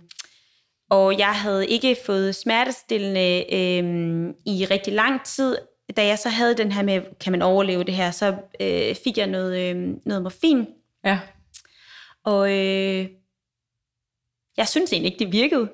og 0.90 1.18
jeg 1.18 1.34
havde 1.34 1.66
ikke 1.68 1.96
fået 2.06 2.34
smertestillende 2.34 3.54
øhm, 3.54 4.28
i 4.46 4.66
rigtig 4.70 4.92
lang 4.92 5.24
tid. 5.24 5.58
Da 5.96 6.06
jeg 6.06 6.18
så 6.18 6.28
havde 6.28 6.56
den 6.56 6.72
her 6.72 6.82
med, 6.82 7.02
kan 7.20 7.32
man 7.32 7.42
overleve 7.42 7.84
det 7.84 7.94
her, 7.94 8.10
så 8.10 8.36
øh, 8.60 8.94
fik 9.04 9.18
jeg 9.18 9.26
noget, 9.26 9.70
øh, 9.70 9.94
noget 10.06 10.22
morfin. 10.22 10.66
Ja. 11.04 11.20
Og 12.24 12.50
øh, 12.52 13.08
jeg 14.56 14.68
synes 14.68 14.92
egentlig 14.92 15.12
ikke, 15.12 15.24
det 15.24 15.32
virkede. 15.32 15.70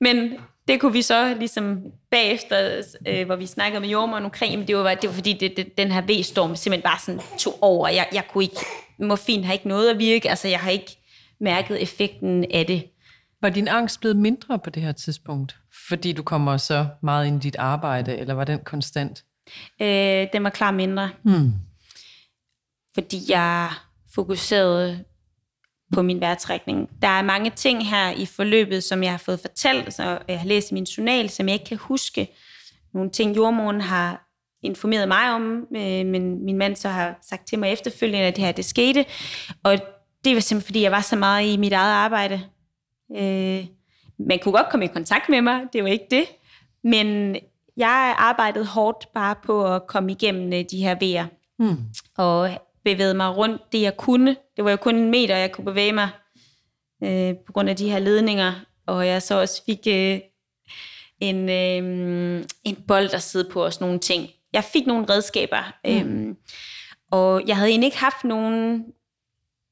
Men 0.00 0.38
det 0.68 0.80
kunne 0.80 0.92
vi 0.92 1.02
så 1.02 1.34
ligesom 1.34 1.78
bagefter, 2.10 2.82
øh, 3.06 3.26
hvor 3.26 3.36
vi 3.36 3.46
snakkede 3.46 3.80
med 3.80 3.88
jordmåren 3.88 4.24
omkring, 4.24 4.58
men 4.58 4.68
det 4.68 4.76
var, 4.76 4.94
det 4.94 5.08
var 5.08 5.14
fordi 5.14 5.32
det, 5.32 5.56
det, 5.56 5.78
den 5.78 5.92
her 5.92 6.00
V-storm 6.00 6.56
simpelthen 6.56 6.82
bare 6.82 6.98
sådan 6.98 7.20
tog 7.38 7.62
over. 7.62 7.88
Jeg, 7.88 8.08
jeg 8.12 8.24
kunne 8.28 8.44
ikke, 8.44 8.56
morfin 8.98 9.44
har 9.44 9.52
ikke 9.52 9.68
noget 9.68 9.90
at 9.90 9.98
virke, 9.98 10.30
altså 10.30 10.48
jeg 10.48 10.60
har 10.60 10.70
ikke 10.70 10.98
mærket 11.40 11.82
effekten 11.82 12.44
af 12.50 12.66
det. 12.66 12.84
Var 13.42 13.48
din 13.48 13.68
angst 13.68 14.00
blevet 14.00 14.16
mindre 14.16 14.58
på 14.58 14.70
det 14.70 14.82
her 14.82 14.92
tidspunkt? 14.92 15.56
Fordi 15.88 16.12
du 16.12 16.22
kommer 16.22 16.56
så 16.56 16.86
meget 17.02 17.26
ind 17.26 17.36
i 17.36 17.48
dit 17.48 17.56
arbejde, 17.56 18.16
eller 18.16 18.34
var 18.34 18.44
den 18.44 18.58
konstant? 18.64 19.24
Øh, 19.82 20.26
den 20.32 20.44
var 20.44 20.50
klar 20.50 20.70
mindre. 20.70 21.10
Hmm. 21.22 21.52
Fordi 22.94 23.16
jeg 23.28 23.70
fokuserede 24.14 25.04
på 25.92 26.02
min 26.02 26.20
vejrtrækning. 26.20 26.88
Der 27.02 27.08
er 27.08 27.22
mange 27.22 27.50
ting 27.50 27.88
her 27.88 28.10
i 28.10 28.26
forløbet, 28.26 28.84
som 28.84 29.02
jeg 29.02 29.10
har 29.10 29.18
fået 29.18 29.40
fortalt, 29.40 29.94
så 29.94 30.18
jeg 30.28 30.40
har 30.40 30.46
læst 30.46 30.70
i 30.70 30.74
min 30.74 30.84
journal, 30.84 31.30
som 31.30 31.48
jeg 31.48 31.52
ikke 31.52 31.64
kan 31.64 31.76
huske. 31.76 32.28
Nogle 32.94 33.10
ting, 33.10 33.36
jordmoren 33.36 33.80
har 33.80 34.26
informeret 34.62 35.08
mig 35.08 35.30
om, 35.30 35.66
øh, 35.76 36.06
men 36.06 36.44
min 36.44 36.58
mand 36.58 36.76
så 36.76 36.88
har 36.88 37.18
sagt 37.22 37.48
til 37.48 37.58
mig 37.58 37.72
efterfølgende, 37.72 38.26
at 38.26 38.36
det 38.36 38.44
her 38.44 38.52
det 38.52 38.64
skete. 38.64 39.04
Og 39.62 39.78
det 40.24 40.34
var 40.34 40.40
simpelthen, 40.40 40.66
fordi 40.66 40.82
jeg 40.82 40.92
var 40.92 41.00
så 41.00 41.16
meget 41.16 41.46
i 41.46 41.56
mit 41.56 41.72
eget 41.72 41.92
arbejde. 41.92 42.40
Øh, 43.16 43.66
man 44.18 44.38
kunne 44.42 44.52
godt 44.52 44.68
komme 44.70 44.84
i 44.84 44.88
kontakt 44.88 45.28
med 45.28 45.42
mig, 45.42 45.62
det 45.72 45.82
var 45.82 45.88
ikke 45.88 46.06
det. 46.10 46.24
Men 46.84 47.36
jeg 47.76 48.14
arbejdede 48.18 48.66
hårdt 48.66 49.12
bare 49.14 49.34
på 49.44 49.74
at 49.74 49.86
komme 49.86 50.12
igennem 50.12 50.52
øh, 50.52 50.64
de 50.70 50.78
her 50.78 50.96
vejer. 51.00 51.26
Mm. 51.58 51.76
Og 52.16 52.50
bevægede 52.94 53.14
mig 53.14 53.36
rundt 53.36 53.62
det, 53.72 53.82
jeg 53.82 53.96
kunne. 53.96 54.36
Det 54.56 54.64
var 54.64 54.70
jo 54.70 54.76
kun 54.76 54.96
en 54.96 55.10
meter, 55.10 55.36
jeg 55.36 55.52
kunne 55.52 55.64
bevæge 55.64 55.92
mig 55.92 56.08
øh, 57.04 57.34
på 57.46 57.52
grund 57.52 57.68
af 57.68 57.76
de 57.76 57.90
her 57.90 57.98
ledninger. 57.98 58.52
Og 58.86 59.06
jeg 59.06 59.22
så 59.22 59.40
også 59.40 59.64
fik 59.64 59.86
øh, 59.88 60.20
en, 61.20 61.48
øh, 61.48 62.44
en 62.64 62.84
bold 62.88 63.14
at 63.14 63.22
sidde 63.22 63.50
på 63.50 63.64
og 63.64 63.72
sådan 63.72 63.84
nogle 63.84 64.00
ting. 64.00 64.28
Jeg 64.52 64.64
fik 64.64 64.86
nogle 64.86 65.06
redskaber. 65.10 65.72
Mm. 65.84 66.28
Øh, 66.28 66.34
og 67.10 67.42
jeg 67.46 67.56
havde 67.56 67.70
egentlig 67.70 67.86
ikke 67.86 67.98
haft 67.98 68.24
nogen 68.24 68.84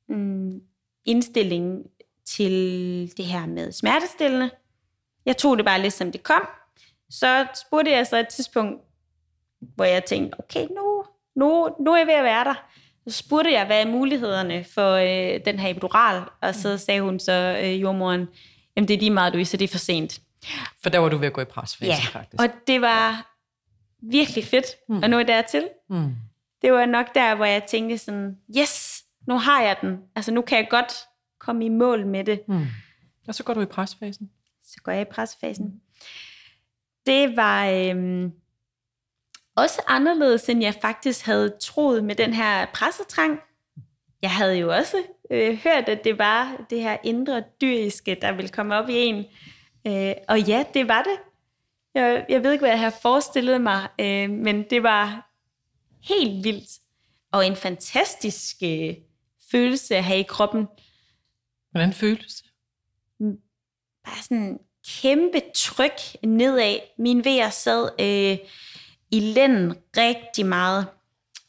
mm, 0.09 0.61
indstilling 1.05 1.83
til 2.27 2.53
det 3.17 3.25
her 3.25 3.47
med 3.47 3.73
smertestillende. 3.73 4.51
Jeg 5.27 5.37
tog 5.37 5.57
det 5.57 5.65
bare 5.65 5.83
lidt, 5.83 5.95
som 5.95 6.13
det 6.13 6.23
kom. 6.23 6.43
Så 7.11 7.47
spurgte 7.67 7.91
jeg 7.91 8.07
så 8.07 8.17
et 8.17 8.29
tidspunkt, 8.29 8.83
hvor 9.61 9.85
jeg 9.85 10.05
tænkte, 10.05 10.39
okay, 10.39 10.67
nu, 10.71 11.05
nu, 11.37 11.77
nu 11.81 11.93
er 11.93 11.97
jeg 11.97 12.07
ved 12.07 12.15
at 12.15 12.25
være 12.25 12.45
der. 12.45 12.55
Så 13.07 13.17
spurgte 13.17 13.53
jeg, 13.53 13.67
hvad 13.67 13.83
er 13.83 13.87
mulighederne 13.87 14.65
for 14.65 14.93
øh, 14.93 15.41
den 15.45 15.59
her 15.59 15.69
epidural? 15.69 16.23
Og 16.41 16.55
så 16.55 16.79
sagde 16.79 17.01
hun 17.01 17.21
så, 17.21 17.61
øh, 17.63 17.83
jordmoren, 17.83 18.29
jamen 18.77 18.89
det 18.89 18.95
er 18.95 18.99
lige 18.99 19.11
meget, 19.11 19.33
Louise, 19.33 19.57
det 19.57 19.65
er 19.65 19.69
for 19.69 19.79
sent. 19.79 20.21
For 20.83 20.91
der 20.91 20.99
var 20.99 21.09
du 21.09 21.17
ved 21.17 21.27
at 21.27 21.33
gå 21.33 21.41
i 21.41 21.45
presfase, 21.45 21.93
ja, 21.93 22.19
faktisk. 22.19 22.43
og 22.43 22.49
det 22.67 22.81
var 22.81 23.35
virkelig 24.03 24.45
fedt 24.45 24.67
mm. 24.89 25.05
at 25.05 25.11
nå 25.11 25.23
dertil. 25.23 25.69
Mm. 25.91 26.15
Det 26.63 26.73
var 26.73 26.87
nok 26.87 27.15
der, 27.15 27.35
hvor 27.35 27.45
jeg 27.45 27.65
tænkte 27.65 27.99
sådan, 27.99 28.37
yes, 28.59 29.03
nu 29.29 29.39
har 29.39 29.63
jeg 29.63 29.77
den. 29.81 29.99
Altså 30.17 30.33
nu 30.33 30.43
kan 30.43 30.59
jeg 30.59 30.67
godt 30.71 30.93
komme 31.41 31.65
i 31.65 31.69
mål 31.69 32.07
med 32.07 32.25
det. 32.25 32.41
Mm. 32.49 32.67
Og 33.29 33.35
så 33.35 33.45
går 33.45 33.55
du 33.55 33.61
i 33.61 33.67
presfasen? 33.67 34.31
Så 34.65 34.81
går 34.83 34.93
jeg 34.93 35.01
i 35.01 35.13
presfasen. 35.13 35.81
Det 37.07 37.37
var... 37.37 37.67
Øh, 37.67 38.31
også 39.57 39.83
anderledes, 39.87 40.49
end 40.49 40.63
jeg 40.63 40.75
faktisk 40.83 41.27
havde 41.27 41.57
troet 41.61 42.05
med 42.05 42.15
den 42.15 42.35
her 42.35 42.67
pressetrang. 42.75 43.41
Jeg 44.23 44.31
havde 44.31 44.59
jo 44.59 44.75
også 44.75 44.97
øh, 45.31 45.57
hørt, 45.57 45.89
at 45.89 46.05
det 46.05 46.19
var 46.19 46.67
det 46.71 46.83
her 46.83 46.97
indre 47.05 47.45
dyriske, 47.61 48.17
der 48.23 48.33
ville 48.33 48.49
komme 48.49 48.75
op 48.75 48.89
i 48.89 48.97
en. 48.97 49.25
Øh, 49.87 50.15
og 50.29 50.41
ja, 50.41 50.65
det 50.75 50.89
var 50.89 51.03
det. 51.03 51.19
Jeg, 51.95 52.27
jeg 52.29 52.43
ved 52.43 52.53
ikke, 52.53 52.63
hvad 52.63 52.71
jeg 52.71 52.79
havde 52.79 52.95
forestillet 53.03 53.61
mig, 53.61 53.89
øh, 54.01 54.31
men 54.31 54.65
det 54.71 54.83
var 54.83 55.31
helt 56.09 56.45
vildt. 56.45 56.71
Og 57.33 57.47
en 57.47 57.57
fantastisk 57.57 58.57
øh, 58.63 58.95
følelse 59.51 59.97
at 59.97 60.05
have 60.05 60.21
i 60.21 60.23
kroppen. 60.23 60.67
Hvordan 61.71 61.93
føles 61.93 62.43
det? 62.43 62.51
Bare 64.05 64.23
sådan 64.23 64.59
kæmpe 65.01 65.41
tryk 65.55 66.01
nedad. 66.23 66.79
Min 66.99 67.25
vejer 67.25 67.51
sad... 67.51 67.91
Øh, 68.01 68.39
i 69.11 69.21
lænden 69.21 69.77
rigtig 69.97 70.47
meget 70.47 70.87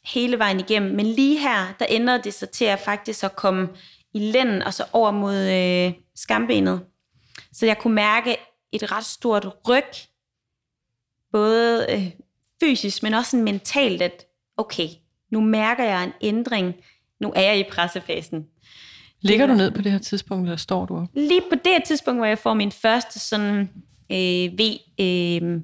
hele 0.04 0.38
vejen 0.38 0.60
igennem. 0.60 0.94
Men 0.94 1.06
lige 1.06 1.38
her, 1.38 1.74
der 1.78 1.86
ændrede 1.88 2.22
det 2.22 2.34
sig 2.34 2.50
til 2.50 2.64
at 2.64 2.78
faktisk 2.78 3.24
at 3.24 3.36
komme 3.36 3.68
i 4.14 4.18
lænden 4.18 4.62
og 4.62 4.74
så 4.74 4.84
over 4.92 5.10
mod 5.10 5.36
øh, 5.36 5.92
skambenet. 6.14 6.80
Så 7.52 7.66
jeg 7.66 7.78
kunne 7.78 7.94
mærke 7.94 8.36
et 8.72 8.92
ret 8.92 9.04
stort 9.04 9.46
ryg, 9.68 9.84
både 11.32 11.86
øh, 11.90 12.10
fysisk, 12.62 13.02
men 13.02 13.14
også 13.14 13.36
mentalt, 13.36 14.02
at 14.02 14.26
okay, 14.56 14.88
nu 15.30 15.40
mærker 15.40 15.84
jeg 15.84 16.04
en 16.04 16.12
ændring. 16.20 16.74
Nu 17.20 17.32
er 17.36 17.40
jeg 17.40 17.58
i 17.58 17.64
pressefasen. 17.72 18.46
Ligger 19.20 19.46
du 19.46 19.54
ned 19.54 19.70
på 19.70 19.82
det 19.82 19.92
her 19.92 19.98
tidspunkt, 19.98 20.44
eller 20.44 20.56
står 20.56 20.86
du 20.86 20.96
op? 20.96 21.08
Lige 21.14 21.40
på 21.40 21.54
det 21.54 21.72
her 21.72 21.80
tidspunkt, 21.86 22.18
hvor 22.18 22.26
jeg 22.26 22.38
får 22.38 22.54
min 22.54 22.72
første 22.72 23.20
sådan 23.20 23.70
øh, 24.12 24.58
V, 24.58 24.78
øh, 25.00 25.60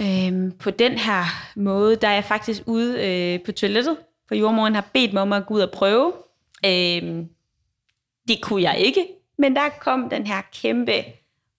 Øhm, 0.00 0.52
på 0.58 0.70
den 0.70 0.98
her 0.98 1.24
måde, 1.56 1.96
der 1.96 2.08
er 2.08 2.14
jeg 2.14 2.24
faktisk 2.24 2.62
ude 2.66 3.06
øh, 3.06 3.44
på 3.44 3.52
toilettet, 3.52 3.96
for 4.28 4.34
jordmoren 4.34 4.74
har 4.74 4.90
bedt 4.92 5.12
mig 5.12 5.22
om 5.22 5.32
at 5.32 5.46
gå 5.46 5.54
ud 5.54 5.60
og 5.60 5.70
prøve. 5.70 6.12
Øhm, 6.66 7.28
det 8.28 8.42
kunne 8.42 8.62
jeg 8.62 8.78
ikke, 8.78 9.06
men 9.38 9.56
der 9.56 9.68
kom 9.80 10.10
den 10.10 10.26
her 10.26 10.42
kæmpe 10.52 11.04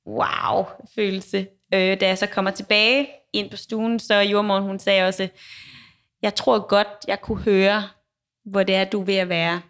wow-følelse. 0.08 1.48
Øh, 1.74 2.00
da 2.00 2.08
jeg 2.08 2.18
så 2.18 2.28
kommer 2.28 2.52
tilbage 2.52 3.08
ind 3.34 3.50
på 3.50 3.58
stuen, 3.58 4.00
så 4.00 4.16
jordmoren 4.16 4.64
hun 4.64 4.80
sagde 4.80 5.08
også, 5.08 5.30
jeg 6.22 6.36
tror 6.36 6.68
godt, 6.68 6.88
jeg 7.08 7.22
kunne 7.22 7.42
høre, 7.42 7.84
hvor 8.46 8.64
det 8.64 8.76
er, 8.76 8.84
du 8.86 9.02
er 9.02 9.06
ved 9.06 9.16
at 9.16 9.30
være. 9.30 9.62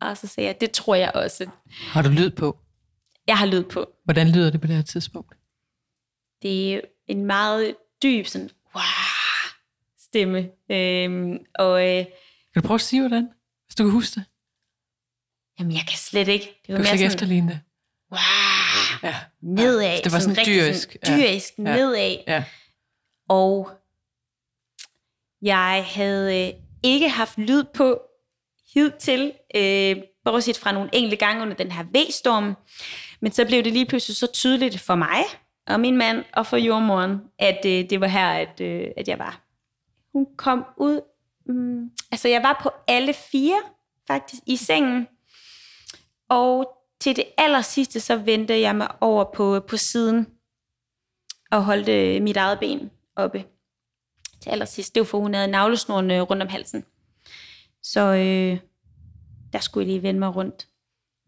Og 0.00 0.16
så 0.16 0.26
sagde 0.26 0.46
jeg, 0.46 0.60
det 0.60 0.70
tror 0.70 0.94
jeg 0.94 1.12
også. 1.14 1.46
Har 1.66 2.02
du 2.02 2.08
lyd 2.08 2.30
på? 2.30 2.58
Jeg 3.26 3.38
har 3.38 3.46
lyd 3.46 3.64
på. 3.64 3.86
Hvordan 4.04 4.28
lyder 4.28 4.50
det 4.50 4.60
på 4.60 4.66
det 4.66 4.76
her 4.76 4.82
tidspunkt? 4.82 5.38
det 6.42 6.74
er 6.74 6.80
en 7.06 7.24
meget 7.24 7.76
dyb, 8.02 8.26
sådan, 8.26 8.50
wow, 8.74 8.82
stemme. 10.00 10.50
Øhm, 10.70 11.38
og 11.54 11.88
øh, 11.88 12.04
Kan 12.54 12.62
du 12.62 12.66
prøve 12.66 12.74
at 12.74 12.80
sige, 12.80 13.00
hvordan? 13.02 13.28
Hvis 13.66 13.74
du 13.74 13.84
kan 13.84 13.92
huske 13.92 14.14
det. 14.14 14.24
jamen, 15.58 15.72
jeg 15.72 15.84
kan 15.88 15.98
slet 15.98 16.28
ikke. 16.28 16.44
Det 16.44 16.68
Du 16.68 16.72
var 16.72 16.76
kan 16.78 16.82
mere 16.82 16.96
sådan, 16.98 17.06
efterligne 17.06 17.48
det. 17.48 17.60
wow, 18.10 18.18
Ja. 19.10 19.16
nedad. 19.40 20.02
Det 20.04 20.12
var 20.12 20.18
sådan 20.18 20.38
rigtig 20.38 20.54
dyrisk, 20.54 20.96
ja. 21.02 21.06
Sådan, 21.06 21.20
dyrisk, 21.20 21.54
Ja. 21.58 21.62
nedad. 21.62 22.16
Ja. 22.26 22.44
Og 23.28 23.70
jeg 25.42 25.84
havde 25.86 26.48
øh, 26.48 26.54
ikke 26.82 27.08
haft 27.08 27.38
lyd 27.38 27.64
på 27.74 28.00
hidtil, 28.74 29.32
øh, 29.54 29.96
bortset 30.24 30.56
fra 30.58 30.72
nogle 30.72 30.90
enkelte 30.92 31.16
gange 31.16 31.42
under 31.42 31.54
den 31.56 31.72
her 31.72 31.82
V-storm. 31.84 32.56
Men 33.20 33.32
så 33.32 33.44
blev 33.44 33.64
det 33.64 33.72
lige 33.72 33.86
pludselig 33.86 34.16
så 34.16 34.26
tydeligt 34.32 34.80
for 34.80 34.94
mig 34.94 35.18
og 35.68 35.80
min 35.80 35.96
mand 35.96 36.24
og 36.32 36.46
for 36.46 36.56
jordmoren, 36.56 37.18
at 37.38 37.64
øh, 37.66 37.90
det 37.90 38.00
var 38.00 38.06
her, 38.06 38.28
at, 38.28 38.60
øh, 38.60 38.88
at 38.96 39.08
jeg 39.08 39.18
var. 39.18 39.44
Hun 40.12 40.26
kom 40.36 40.64
ud, 40.76 41.00
mm, 41.46 41.90
altså 42.12 42.28
jeg 42.28 42.42
var 42.42 42.60
på 42.62 42.70
alle 42.88 43.14
fire 43.14 43.60
faktisk 44.06 44.42
i 44.46 44.56
sengen, 44.56 45.08
og 46.28 46.78
til 47.00 47.16
det 47.16 47.24
aller 47.38 47.60
sidste, 47.60 48.00
så 48.00 48.16
vendte 48.16 48.60
jeg 48.60 48.76
mig 48.76 48.88
over 49.00 49.24
på, 49.34 49.60
på 49.68 49.76
siden 49.76 50.26
og 51.50 51.64
holdt 51.64 51.88
øh, 51.88 52.22
mit 52.22 52.36
eget 52.36 52.58
ben 52.58 52.90
oppe. 53.16 53.44
Til 54.40 54.50
allersidst, 54.50 54.94
det 54.94 55.00
var 55.00 55.04
for, 55.04 55.18
hun 55.18 55.34
havde 55.34 55.48
navlesnoren 55.48 56.10
øh, 56.10 56.22
rundt 56.22 56.42
om 56.42 56.48
halsen. 56.48 56.84
Så 57.82 58.00
øh, 58.00 58.58
der 59.52 59.58
skulle 59.58 59.84
jeg 59.84 59.92
lige 59.92 60.02
vende 60.02 60.20
mig 60.20 60.36
rundt. 60.36 60.68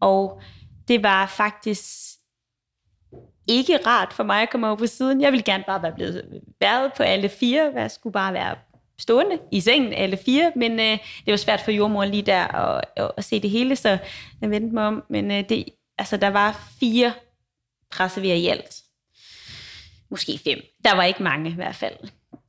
Og 0.01 0.41
det 0.87 1.03
var 1.03 1.25
faktisk 1.25 1.85
ikke 3.47 3.77
rart 3.87 4.13
for 4.13 4.23
mig 4.23 4.41
at 4.41 4.49
komme 4.49 4.67
over 4.67 4.75
på 4.75 4.87
siden. 4.87 5.21
Jeg 5.21 5.31
ville 5.31 5.43
gerne 5.43 5.63
bare 5.67 5.83
være 5.83 5.93
blevet 5.95 6.41
været 6.61 6.93
på 6.97 7.03
alle 7.03 7.29
fire. 7.29 7.71
Jeg 7.75 7.91
skulle 7.91 8.13
bare 8.13 8.33
være 8.33 8.55
stående 8.99 9.39
i 9.51 9.61
sengen 9.61 9.93
alle 9.93 10.17
fire, 10.17 10.51
men 10.55 10.71
øh, 10.71 10.97
det 11.25 11.31
var 11.31 11.35
svært 11.35 11.61
for 11.61 11.71
jordmoren 11.71 12.09
lige 12.09 12.23
der 12.23 12.47
at, 12.47 12.83
at, 12.95 13.11
at 13.17 13.23
se 13.23 13.41
det 13.41 13.49
hele, 13.49 13.75
så 13.75 13.97
jeg 14.41 14.49
vendte 14.49 14.73
mig 14.73 14.87
om. 14.87 15.03
Men 15.09 15.31
øh, 15.31 15.49
det, 15.49 15.65
altså, 15.97 16.17
der 16.17 16.27
var 16.27 16.69
fire 16.79 17.13
pressevejer 17.91 18.35
i 18.35 18.47
alt. 18.47 18.83
Måske 20.09 20.39
fem. 20.43 20.59
Der 20.83 20.95
var 20.95 21.03
ikke 21.03 21.23
mange 21.23 21.49
i 21.49 21.53
hvert 21.53 21.75
fald. 21.75 21.95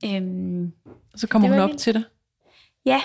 Øhm, 0.04 0.72
så 1.16 1.26
kommer 1.26 1.48
hun 1.48 1.58
op 1.58 1.68
vildt. 1.68 1.80
til 1.80 1.94
dig. 1.94 2.02
Ja, 2.84 3.02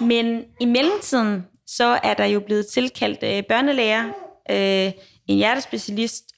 men 0.00 0.44
i 0.60 0.64
mellemtiden, 0.64 1.46
så 1.66 1.84
er 2.02 2.14
der 2.14 2.24
jo 2.24 2.40
blevet 2.40 2.66
tilkaldt 2.66 3.22
øh, 3.22 3.42
børnelæger, 3.48 4.04
øh, 4.50 4.92
en 5.26 5.36
hjertespecialist, 5.36 6.35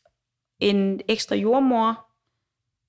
en 0.61 1.01
ekstra 1.09 1.35
jordmor, 1.35 2.07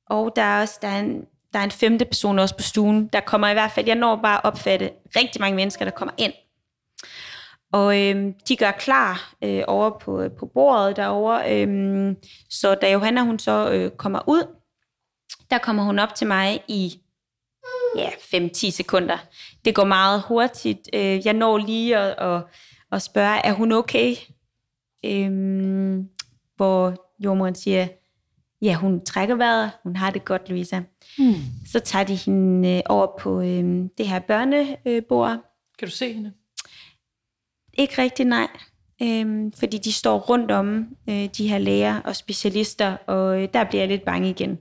og 0.08 0.34
der 0.36 0.42
er 0.42 0.62
også 0.62 0.80
der 0.82 0.88
er 0.88 1.00
en, 1.00 1.26
der 1.54 1.60
er 1.60 1.64
en 1.64 1.72
femte 1.72 2.06
person 2.06 2.40
også 2.40 2.58
på 2.58 2.64
stuen. 2.64 3.08
Der 3.08 3.20
kommer 3.20 3.50
i 3.50 3.54
hvert 3.54 3.72
fald, 3.72 3.86
jeg 3.86 3.96
når 3.96 4.16
bare 4.16 4.38
at 4.38 4.44
opfatte 4.44 4.92
rigtig 5.16 5.42
mange 5.42 5.56
mennesker, 5.56 5.86
der 5.86 5.92
kommer 5.92 6.14
ind. 6.18 6.34
Og 7.72 8.02
øhm, 8.02 8.34
de 8.48 8.56
gør 8.56 8.72
klar 8.72 9.34
øh, 9.44 9.64
over 9.68 10.00
på, 10.00 10.22
øh, 10.22 10.32
på 10.32 10.46
bordet 10.46 10.96
derovre. 10.96 11.62
Øhm, 11.62 12.16
så 12.50 12.76
da 12.76 12.92
Johanna 12.92 13.22
hun 13.22 13.40
så 13.40 13.72
øh, 13.72 13.92
kommer 13.92 14.20
ud, 14.28 14.56
der 15.50 15.58
kommer 15.58 15.84
hun 15.84 16.00
op 16.00 16.16
til 16.16 16.28
mig 16.28 16.64
i 16.68 17.02
ja, 17.96 18.10
5-10 18.10 18.72
sekunder. 18.72 19.18
Det 19.66 19.76
går 19.76 19.84
meget 19.84 20.22
hurtigt. 20.22 20.90
Øh, 20.94 21.26
Jeg 21.26 21.34
når 21.34 21.58
lige 21.58 21.98
at, 21.98 22.36
at, 22.36 22.44
at 22.92 23.02
spørge, 23.02 23.46
er 23.46 23.54
hun 23.54 23.72
okay? 23.72 24.16
Øhm, 25.06 26.10
hvor 26.56 27.09
jordmoren 27.20 27.56
siger, 27.56 27.88
ja, 28.62 28.74
hun 28.74 29.06
trækker 29.06 29.36
vejret, 29.36 29.72
hun 29.84 29.96
har 29.96 30.12
det 30.12 30.26
godt, 30.26 30.50
Louisa. 30.50 30.82
Hmm. 31.18 31.36
Så 31.72 31.80
tager 31.80 32.06
de 32.06 32.16
hende 32.16 32.70
øh, 32.70 32.82
over 32.86 33.08
på 33.20 33.42
øh, 33.42 33.90
det 33.98 34.08
her 34.08 34.20
børnebord. 34.20 35.38
Kan 35.80 35.88
du 35.88 35.92
se 35.92 36.14
hende? 36.14 36.34
Ikke 37.74 38.02
rigtig 38.02 38.26
nej, 38.26 38.48
øhm, 39.02 39.52
fordi 39.52 39.78
de 39.78 39.94
står 39.94 40.20
rundt 40.20 40.52
om 40.52 40.88
øh, 41.10 41.26
de 41.38 41.48
her 41.48 41.58
læger 41.58 42.00
og 42.02 42.16
specialister, 42.16 42.98
og 43.08 43.42
øh, 43.42 43.50
der 43.54 43.64
bliver 43.64 43.82
jeg 43.82 43.90
lidt 43.90 44.06
bange 44.06 44.30
igen. 44.30 44.60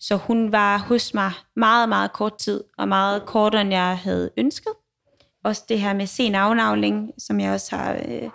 Så 0.00 0.16
hun 0.16 0.52
var 0.52 0.78
hos 0.78 1.14
mig 1.14 1.32
meget, 1.56 1.88
meget 1.88 2.12
kort 2.12 2.38
tid, 2.38 2.64
og 2.78 2.88
meget 2.88 3.26
kortere, 3.26 3.60
end 3.60 3.70
jeg 3.70 3.98
havde 3.98 4.30
ønsket. 4.36 4.72
Også 5.44 5.64
det 5.68 5.80
her 5.80 5.94
med 5.94 6.06
sen 6.06 6.34
afnavling, 6.34 7.10
som 7.18 7.40
jeg 7.40 7.52
også 7.52 7.76
har 7.76 7.92
øh, 7.94 8.30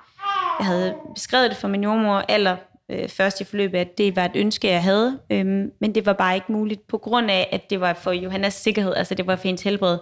jeg 0.60 0.68
havde 0.68 0.96
beskrevet 1.16 1.50
det 1.50 1.58
for 1.58 1.68
min 1.68 1.84
jordmor 1.84 2.18
aller 2.28 2.58
øh, 2.90 3.10
først 3.10 3.42
i 3.42 3.44
forløbet, 3.44 3.78
at 3.78 3.98
det 3.98 4.16
var 4.16 4.26
et 4.26 4.32
ønske, 4.36 4.68
jeg 4.68 4.84
havde, 4.84 5.20
øhm, 5.32 5.72
men 5.82 5.96
det 5.96 6.06
var 6.06 6.14
bare 6.14 6.36
ikke 6.36 6.52
muligt, 6.52 6.88
på 6.88 6.98
grund 6.98 7.32
af, 7.32 7.50
at 7.52 7.70
det 7.70 7.82
var 7.82 7.94
for 7.94 8.12
Johannas 8.12 8.54
sikkerhed, 8.54 8.94
altså 8.94 9.16
det 9.16 9.28
var 9.28 9.36
for 9.36 9.44
hendes 9.44 9.64
helbred. 9.64 9.98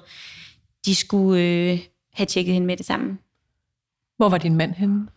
De 0.86 0.96
skulle 0.96 1.44
øh, 1.44 1.80
have 2.14 2.26
tjekket 2.26 2.54
hende 2.54 2.68
med 2.68 2.78
det 2.78 2.86
samme. 2.86 3.18
Hvor 4.18 4.30
var 4.30 4.38
din 4.38 4.56
mand 4.56 4.74
henne? 4.74 5.08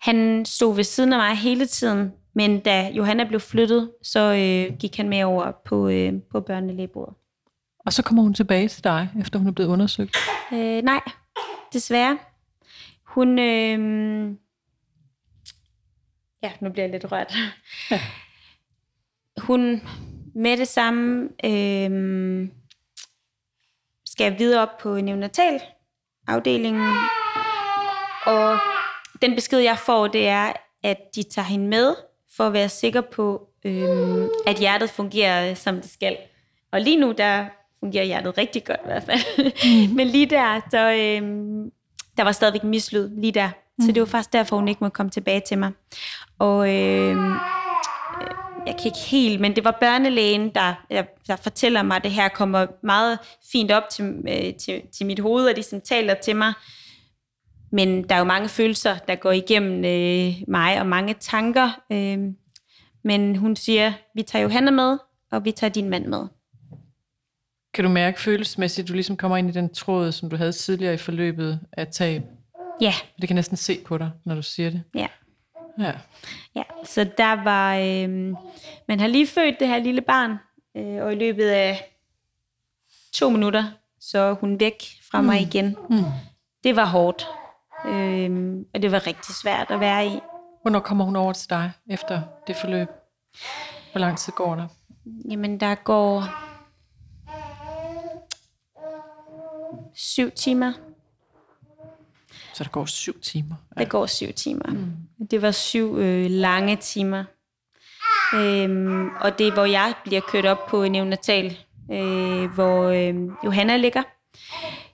Han 0.00 0.44
stod 0.44 0.74
ved 0.74 0.84
siden 0.84 1.12
af 1.12 1.18
mig 1.18 1.36
hele 1.36 1.66
tiden, 1.66 2.12
men 2.34 2.60
da 2.60 2.88
Johanna 2.88 3.24
blev 3.24 3.40
flyttet, 3.40 3.90
så 4.02 4.20
øh, 4.20 4.78
gik 4.78 4.96
han 4.96 5.08
med 5.08 5.24
over 5.24 5.52
på, 5.64 5.88
øh, 5.88 6.12
på 6.30 6.40
børnelægebordet. 6.40 7.14
Og 7.86 7.92
så 7.92 8.02
kommer 8.02 8.22
hun 8.22 8.34
tilbage 8.34 8.68
til 8.68 8.84
dig, 8.84 9.08
efter 9.20 9.38
hun 9.38 9.48
er 9.48 9.52
blevet 9.52 9.70
undersøgt. 9.70 10.16
Øh, 10.52 10.82
nej, 10.82 11.00
desværre. 11.72 12.18
Hun... 13.06 13.38
Øh, 13.38 14.34
ja, 16.44 16.52
nu 16.60 16.70
bliver 16.70 16.84
jeg 16.84 16.92
lidt 16.92 17.12
rørt. 17.12 17.34
Hun 19.46 19.82
med 20.34 20.56
det 20.56 20.68
samme 20.68 21.28
øh, 21.44 22.48
skal 24.06 24.38
videre 24.38 24.62
op 24.62 24.78
på 24.78 25.00
neonatal 25.00 25.60
afdelingen. 26.26 26.92
Og 28.26 28.58
den 29.22 29.34
besked, 29.34 29.58
jeg 29.58 29.78
får, 29.78 30.06
det 30.06 30.28
er, 30.28 30.52
at 30.82 30.98
de 31.14 31.22
tager 31.22 31.46
hende 31.46 31.68
med, 31.68 31.94
for 32.36 32.46
at 32.46 32.52
være 32.52 32.68
sikker 32.68 33.00
på, 33.00 33.48
øh, 33.64 34.28
at 34.46 34.56
hjertet 34.56 34.90
fungerer, 34.90 35.54
som 35.54 35.80
det 35.80 35.90
skal. 35.90 36.16
Og 36.72 36.80
lige 36.80 37.00
nu, 37.00 37.12
der 37.12 37.46
fungerer 37.80 38.04
hjertet 38.04 38.38
rigtig 38.38 38.64
godt 38.64 38.80
i 38.80 38.86
hvert 38.86 39.02
fald. 39.02 39.20
Mm. 39.88 39.94
Men 39.96 40.06
lige 40.06 40.26
der, 40.26 40.60
så 40.70 40.90
øh, 40.90 41.22
der 42.16 42.24
var 42.24 42.32
stadigvæk 42.32 42.64
mislyd 42.64 43.08
lige 43.08 43.32
der. 43.32 43.50
Så 43.80 43.92
det 43.92 44.00
var 44.00 44.06
faktisk 44.06 44.32
derfor, 44.32 44.56
hun 44.56 44.68
ikke 44.68 44.84
må 44.84 44.88
komme 44.88 45.10
tilbage 45.10 45.42
til 45.48 45.58
mig. 45.58 45.72
Og 46.38 46.68
øh, 46.68 47.16
jeg 48.66 48.76
kan 48.76 48.84
ikke 48.84 48.98
helt, 49.10 49.40
men 49.40 49.56
det 49.56 49.64
var 49.64 49.76
børnelægen, 49.80 50.50
der, 50.54 50.84
der, 50.90 51.02
der 51.26 51.36
fortæller 51.36 51.82
mig, 51.82 51.96
at 51.96 52.04
det 52.04 52.10
her 52.10 52.28
kommer 52.28 52.66
meget 52.82 53.18
fint 53.52 53.70
op 53.70 53.82
til, 53.90 54.04
øh, 54.28 54.54
til, 54.54 54.82
til 54.96 55.06
mit 55.06 55.20
hoved, 55.20 55.46
og 55.46 55.56
de 55.56 55.62
som 55.62 55.80
taler 55.80 56.14
til 56.14 56.36
mig. 56.36 56.52
Men 57.72 58.08
der 58.08 58.14
er 58.14 58.18
jo 58.18 58.24
mange 58.24 58.48
følelser, 58.48 58.98
der 58.98 59.14
går 59.14 59.32
igennem 59.32 59.84
øh, 59.84 60.34
mig, 60.48 60.80
og 60.80 60.86
mange 60.86 61.14
tanker. 61.20 61.80
Øh, 61.92 62.18
men 63.04 63.36
hun 63.36 63.56
siger, 63.56 63.92
vi 64.14 64.22
tager 64.22 64.42
Johanna 64.42 64.70
med, 64.70 64.98
og 65.32 65.44
vi 65.44 65.52
tager 65.52 65.70
din 65.70 65.90
mand 65.90 66.06
med. 66.06 66.26
Kan 67.74 67.84
du 67.84 67.90
mærke 67.90 68.20
følelsesmæssigt, 68.20 68.84
at 68.84 68.88
du 68.88 68.92
ligesom 68.94 69.16
kommer 69.16 69.36
ind 69.36 69.48
i 69.48 69.52
den 69.52 69.74
tråd, 69.74 70.12
som 70.12 70.30
du 70.30 70.36
havde 70.36 70.52
tidligere 70.52 70.94
i 70.94 70.96
forløbet 70.96 71.60
af 71.72 71.86
tab? 71.86 72.22
Ja, 72.80 72.94
Det 73.20 73.28
kan 73.28 73.34
næsten 73.36 73.56
se 73.56 73.80
på 73.86 73.98
dig, 73.98 74.10
når 74.24 74.34
du 74.34 74.42
siger 74.42 74.70
det. 74.70 74.82
ja. 74.94 75.06
Ja. 75.78 75.92
Ja, 76.54 76.62
så 76.84 77.04
der 77.18 77.42
var, 77.44 77.76
øh, 77.76 78.34
man 78.88 79.00
har 79.00 79.06
lige 79.06 79.26
født 79.26 79.60
det 79.60 79.68
her 79.68 79.78
lille 79.78 80.00
barn, 80.00 80.30
øh, 80.76 81.04
og 81.04 81.12
i 81.12 81.16
løbet 81.16 81.48
af 81.48 81.96
to 83.12 83.30
minutter, 83.30 83.64
så 84.00 84.18
er 84.18 84.32
hun 84.32 84.60
væk 84.60 84.82
fra 85.10 85.20
mig 85.22 85.40
igen. 85.40 85.76
Mm. 85.90 85.96
Det 86.64 86.76
var 86.76 86.84
hårdt, 86.84 87.26
øh, 87.86 88.56
og 88.74 88.82
det 88.82 88.92
var 88.92 89.06
rigtig 89.06 89.34
svært 89.34 89.70
at 89.70 89.80
være 89.80 90.06
i. 90.06 90.18
Hvornår 90.62 90.80
kommer 90.80 91.04
hun 91.04 91.16
over 91.16 91.32
til 91.32 91.50
dig 91.50 91.70
efter 91.90 92.22
det 92.46 92.56
forløb? 92.56 92.88
Hvor 93.92 93.98
lang 93.98 94.18
tid 94.18 94.32
går 94.32 94.54
der? 94.54 94.66
Jamen, 95.30 95.60
der 95.60 95.74
går 95.74 96.24
syv 99.94 100.30
timer. 100.30 100.72
Så 102.54 102.64
der 102.64 102.70
går 102.70 102.86
syv 102.86 103.20
timer. 103.20 103.54
Der 103.78 103.84
går 103.84 104.06
syv 104.06 104.32
timer. 104.32 104.66
Mm. 104.68 105.26
Det 105.30 105.42
var 105.42 105.50
syv 105.50 105.98
øh, 105.98 106.30
lange 106.30 106.76
timer. 106.76 107.24
Øhm, 108.34 109.08
og 109.20 109.38
det 109.38 109.48
er, 109.48 109.52
hvor 109.52 109.64
jeg 109.64 109.94
bliver 110.04 110.20
kørt 110.20 110.46
op 110.46 110.66
på 110.66 110.88
neonatal, 110.88 111.58
øh, 111.92 112.50
hvor 112.50 112.82
øh, 112.84 113.14
Johanna 113.44 113.76
ligger. 113.76 114.02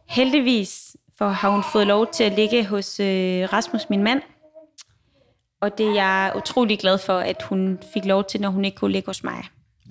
Heldigvis 0.09 0.97
for 1.19 1.29
har 1.29 1.51
hun 1.51 1.63
fået 1.73 1.87
lov 1.87 2.07
til 2.13 2.25
at 2.25 2.33
ligge 2.33 2.67
hos 2.67 3.01
øh, 3.01 3.53
Rasmus, 3.53 3.91
min 3.91 4.03
mand. 4.03 4.23
Og 5.61 5.79
det 5.79 5.87
er 5.87 5.95
jeg 5.95 6.33
utrolig 6.37 6.79
glad 6.79 6.99
for, 6.99 7.19
at 7.19 7.43
hun 7.43 7.79
fik 7.95 8.05
lov 8.05 8.25
til, 8.25 8.41
når 8.41 8.49
hun 8.49 8.65
ikke 8.65 8.77
kunne 8.77 8.93
ligge 8.93 9.07
hos 9.07 9.25
mig. 9.25 9.45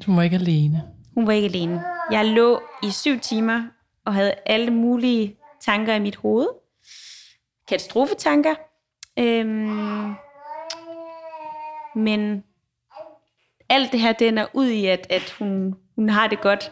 Du 0.06 0.16
var 0.16 0.24
ikke 0.24 0.36
alene. 0.36 0.84
Hun 1.16 1.28
var 1.28 1.34
ikke 1.34 1.48
alene. 1.48 1.84
Jeg 2.12 2.26
lå 2.26 2.62
i 2.84 2.92
syv 2.92 3.20
timer 3.20 3.64
og 4.06 4.14
havde 4.14 4.34
alle 4.46 4.72
mulige 4.72 5.36
tanker 5.66 5.96
i 5.96 6.00
mit 6.00 6.16
hoved. 6.16 6.48
Katastrofetanker. 7.70 8.56
Øhm, 9.20 10.14
men 11.96 12.44
alt 13.70 13.92
det 13.92 14.00
her, 14.00 14.14
den 14.14 14.38
er 14.38 14.46
ud 14.54 14.68
i, 14.68 14.86
at, 14.86 15.08
at 15.10 15.36
hun, 15.40 15.76
hun 15.96 16.10
har 16.10 16.28
det 16.28 16.42
godt. 16.42 16.72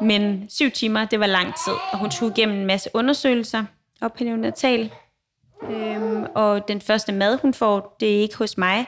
Men 0.00 0.50
syv 0.50 0.70
timer, 0.70 1.04
det 1.04 1.20
var 1.20 1.26
lang 1.26 1.46
tid, 1.46 1.72
og 1.92 1.98
hun 1.98 2.10
skulle 2.10 2.34
igennem 2.36 2.58
en 2.58 2.66
masse 2.66 2.90
undersøgelser 2.94 3.64
op 4.00 4.14
på 4.14 4.24
neonatal. 4.24 4.92
Øhm, 5.70 6.26
og 6.34 6.68
den 6.68 6.80
første 6.80 7.12
mad, 7.12 7.38
hun 7.38 7.54
får, 7.54 7.96
det 8.00 8.16
er 8.16 8.20
ikke 8.20 8.36
hos 8.36 8.58
mig. 8.58 8.86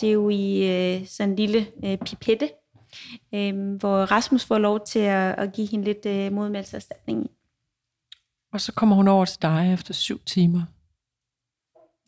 Det 0.00 0.08
er 0.08 0.12
jo 0.12 0.28
i 0.28 0.70
øh, 0.70 1.06
sådan 1.06 1.30
en 1.30 1.36
lille 1.36 1.66
øh, 1.84 1.98
pipette, 1.98 2.50
øh, 3.34 3.76
hvor 3.76 4.04
Rasmus 4.04 4.44
får 4.44 4.58
lov 4.58 4.80
til 4.86 4.98
at, 4.98 5.38
at 5.38 5.52
give 5.52 5.68
hende 5.70 5.84
lidt 5.84 6.06
øh, 6.06 6.32
modmælserstatning. 6.32 7.30
Og 8.52 8.60
så 8.60 8.72
kommer 8.72 8.96
hun 8.96 9.08
over 9.08 9.24
til 9.24 9.42
dig 9.42 9.72
efter 9.74 9.94
syv 9.94 10.20
timer. 10.24 10.62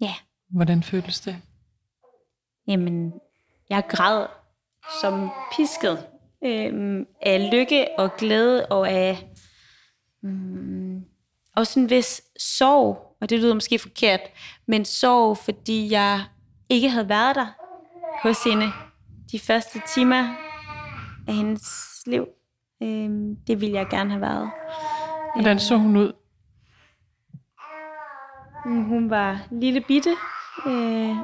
Ja. 0.00 0.14
Hvordan 0.50 0.82
føles 0.82 1.20
det? 1.20 1.36
Jamen, 2.66 3.12
jeg 3.70 3.84
græd 3.88 4.26
som 5.00 5.30
pisket 5.56 6.06
øh, 6.44 7.06
af 7.22 7.50
lykke 7.52 7.88
og 7.98 8.16
glæde 8.16 8.66
og 8.66 8.90
af 8.90 9.30
mm, 10.22 11.04
og 11.56 11.66
sådan 11.66 11.82
en 11.82 11.90
vis 11.90 12.22
sorg, 12.38 13.16
og 13.20 13.30
det 13.30 13.38
lyder 13.38 13.54
måske 13.54 13.78
forkert, 13.78 14.20
men 14.66 14.84
sorg, 14.84 15.38
fordi 15.38 15.90
jeg 15.90 16.20
ikke 16.68 16.88
havde 16.88 17.08
været 17.08 17.36
der 17.36 17.46
hos 18.22 18.44
hende 18.44 18.66
de 19.32 19.38
første 19.38 19.82
timer 19.94 20.36
af 21.28 21.34
hendes 21.34 21.62
liv. 22.06 22.26
Øh, 22.82 23.10
det 23.46 23.60
ville 23.60 23.74
jeg 23.74 23.86
gerne 23.90 24.10
have 24.10 24.20
været. 24.20 24.50
Hvordan 25.34 25.60
så 25.60 25.76
hun 25.76 25.96
ud? 25.96 26.12
Mm, 28.64 28.84
hun 28.84 29.10
var 29.10 29.40
lille 29.50 29.80
bitte 29.80 30.10
øh, 30.66 31.16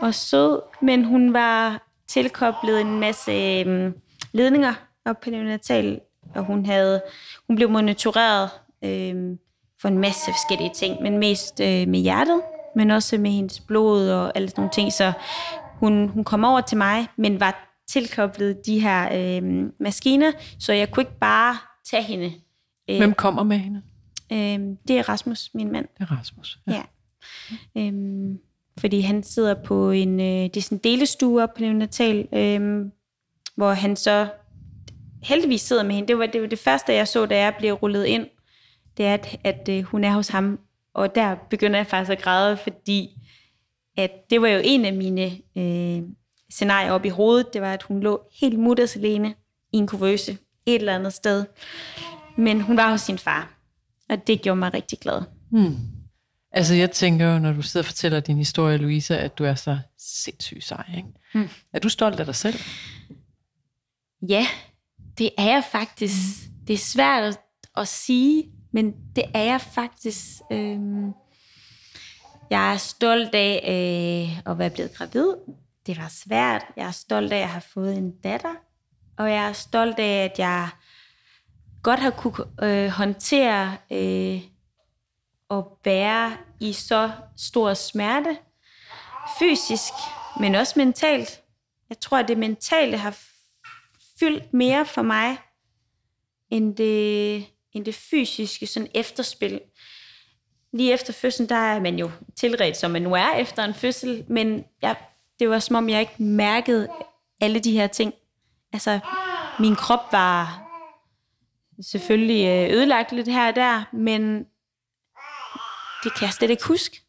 og 0.00 0.14
sød, 0.14 0.60
men 0.82 1.04
hun 1.04 1.32
var 1.32 1.82
tilkoblet 2.08 2.80
en 2.80 3.00
masse 3.00 3.32
øh, 3.32 3.92
ledninger 4.32 4.74
op 5.04 5.20
på 5.20 5.30
neonatal, 5.30 6.00
og 6.34 6.44
hun 6.44 6.66
havde 6.66 7.02
hun 7.46 7.56
blev 7.56 7.70
monitoreret 7.70 8.50
øh, 8.84 9.36
for 9.80 9.88
en 9.88 9.98
masse 9.98 10.32
forskellige 10.32 10.70
ting, 10.74 11.02
men 11.02 11.18
mest 11.18 11.60
øh, 11.60 11.88
med 11.88 11.98
hjertet, 12.00 12.40
men 12.76 12.90
også 12.90 13.18
med 13.18 13.30
hendes 13.30 13.60
blod 13.60 14.10
og 14.10 14.32
alle 14.36 14.48
sådan 14.48 14.60
nogle 14.60 14.72
ting, 14.72 14.92
så 14.92 15.12
hun, 15.74 16.08
hun 16.08 16.24
kom 16.24 16.44
over 16.44 16.60
til 16.60 16.78
mig, 16.78 17.06
men 17.16 17.40
var 17.40 17.64
tilkoblet 17.88 18.66
de 18.66 18.80
her 18.80 19.08
øh, 19.14 19.70
maskiner, 19.80 20.32
så 20.58 20.72
jeg 20.72 20.90
kunne 20.90 21.00
ikke 21.02 21.18
bare 21.20 21.56
tage 21.90 22.02
hende. 22.02 22.32
Øh, 22.90 22.96
Hvem 22.96 23.14
kommer 23.14 23.42
med 23.42 23.58
hende? 23.58 23.82
Øh, 24.32 24.58
det 24.88 24.98
er 24.98 25.08
Rasmus, 25.08 25.50
min 25.54 25.72
mand. 25.72 25.88
Det 25.98 26.02
er 26.02 26.18
Rasmus, 26.18 26.58
ja. 26.66 26.72
ja. 26.72 26.82
Øh, 27.76 28.34
fordi 28.78 29.00
han 29.00 29.22
sidder 29.22 29.54
på 29.54 29.90
en, 29.90 30.20
øh, 30.20 30.26
det 30.26 30.56
er 30.56 30.60
sådan 30.60 30.78
en 30.78 30.84
delestue 30.84 31.42
op 31.42 31.54
på 31.54 31.60
neonatal, 31.60 32.28
øh, 32.32 32.86
hvor 33.56 33.72
han 33.72 33.96
så 33.96 34.28
heldigvis 35.22 35.60
sidder 35.60 35.82
med 35.82 35.94
hende. 35.94 36.08
Det 36.08 36.18
var, 36.18 36.26
det 36.26 36.40
var 36.40 36.46
det 36.46 36.58
første, 36.58 36.92
jeg 36.92 37.08
så, 37.08 37.26
da 37.26 37.38
jeg 37.38 37.54
blev 37.58 37.74
rullet 37.74 38.04
ind. 38.04 38.26
Det 38.96 39.06
er, 39.06 39.14
at, 39.14 39.36
at 39.44 39.68
øh, 39.70 39.82
hun 39.82 40.04
er 40.04 40.12
hos 40.12 40.28
ham. 40.28 40.58
Og 40.94 41.14
der 41.14 41.34
begynder 41.50 41.78
jeg 41.78 41.86
faktisk 41.86 42.12
at 42.12 42.22
græde, 42.22 42.56
fordi 42.56 43.10
at 43.96 44.30
det 44.30 44.42
var 44.42 44.48
jo 44.48 44.60
en 44.64 44.84
af 44.84 44.92
mine 44.92 45.30
øh, 45.56 46.02
scenarier 46.50 46.92
op 46.92 47.04
i 47.04 47.08
hovedet. 47.08 47.52
Det 47.54 47.62
var, 47.62 47.72
at 47.72 47.82
hun 47.82 48.00
lå 48.00 48.22
helt 48.40 48.58
mutters 48.58 48.96
alene 48.96 49.34
i 49.72 49.76
en 49.76 49.86
kuvøse 49.86 50.38
et 50.66 50.74
eller 50.74 50.94
andet 50.94 51.12
sted. 51.12 51.44
Men 52.36 52.60
hun 52.60 52.76
var 52.76 52.90
hos 52.90 53.00
sin 53.00 53.18
far. 53.18 53.57
Og 54.08 54.26
det 54.26 54.42
gjorde 54.42 54.58
mig 54.58 54.74
rigtig 54.74 54.98
glad. 54.98 55.22
Hmm. 55.50 55.76
Altså 56.52 56.74
jeg 56.74 56.90
tænker 56.90 57.32
jo, 57.32 57.38
når 57.38 57.52
du 57.52 57.62
sidder 57.62 57.84
og 57.84 57.86
fortæller 57.86 58.20
din 58.20 58.36
historie, 58.36 58.76
Louise, 58.76 59.18
at 59.18 59.38
du 59.38 59.44
er 59.44 59.54
så 59.54 59.78
sindssygt 59.98 60.64
sej. 60.64 60.84
Ikke? 60.96 61.08
Hmm. 61.34 61.48
Er 61.72 61.78
du 61.78 61.88
stolt 61.88 62.20
af 62.20 62.26
dig 62.26 62.34
selv? 62.34 62.60
Ja, 64.28 64.46
det 65.18 65.30
er 65.38 65.44
jeg 65.44 65.64
faktisk. 65.72 66.16
Det 66.66 66.74
er 66.74 66.78
svært 66.78 67.22
at, 67.22 67.38
at 67.76 67.88
sige, 67.88 68.44
men 68.72 68.94
det 69.16 69.24
er 69.34 69.42
jeg 69.42 69.60
faktisk. 69.60 70.26
Øhm, 70.52 71.12
jeg 72.50 72.72
er 72.72 72.76
stolt 72.76 73.34
af 73.34 73.60
øh, 73.64 74.50
at 74.52 74.58
være 74.58 74.70
blevet 74.70 74.94
gravid. 74.94 75.34
Det 75.86 75.98
var 75.98 76.08
svært. 76.08 76.64
Jeg 76.76 76.86
er 76.86 76.90
stolt 76.90 77.32
af, 77.32 77.36
at 77.36 77.40
jeg 77.40 77.50
har 77.50 77.66
fået 77.74 77.96
en 77.96 78.10
datter. 78.24 78.54
Og 79.18 79.30
jeg 79.30 79.48
er 79.48 79.52
stolt 79.52 79.98
af, 79.98 80.24
at 80.24 80.38
jeg 80.38 80.68
godt 81.82 82.00
har 82.00 82.10
kunne 82.10 82.46
øh, 82.62 82.88
håndtere 82.88 83.76
øh, 83.92 84.42
at 85.50 85.64
være 85.84 86.36
i 86.60 86.72
så 86.72 87.10
stor 87.36 87.74
smerte. 87.74 88.38
Fysisk, 89.38 89.92
men 90.40 90.54
også 90.54 90.72
mentalt. 90.76 91.40
Jeg 91.88 92.00
tror, 92.00 92.18
at 92.18 92.28
det 92.28 92.38
mentale 92.38 92.96
har 92.96 93.18
fyldt 94.20 94.54
mere 94.54 94.84
for 94.84 95.02
mig, 95.02 95.36
end 96.50 96.76
det, 96.76 97.46
end 97.72 97.84
det 97.84 97.94
fysiske 97.94 98.66
sådan 98.66 98.88
efterspil. 98.94 99.60
Lige 100.72 100.92
efter 100.92 101.12
fødslen, 101.12 101.48
der 101.48 101.54
er 101.54 101.80
man 101.80 101.98
jo 101.98 102.10
tilret, 102.36 102.76
som 102.76 102.90
man 102.90 103.02
nu 103.02 103.14
er 103.14 103.34
efter 103.34 103.64
en 103.64 103.74
fødsel, 103.74 104.24
men 104.28 104.64
jeg, 104.82 104.96
det 105.38 105.50
var 105.50 105.58
som 105.58 105.76
om, 105.76 105.88
jeg 105.88 106.00
ikke 106.00 106.22
mærkede 106.22 106.88
alle 107.40 107.60
de 107.60 107.72
her 107.72 107.86
ting. 107.86 108.14
Altså, 108.72 109.00
min 109.58 109.76
krop 109.76 110.12
var 110.12 110.67
selvfølgelig 111.82 112.46
øh, 112.46 112.76
ødelagt 112.76 113.12
lidt 113.12 113.28
her 113.28 113.48
og 113.48 113.56
der, 113.56 113.84
men 113.92 114.38
det 116.04 116.14
kan 116.14 116.22
jeg 116.22 116.32
slet 116.32 116.50
ikke 116.50 116.66
huske. 116.68 117.00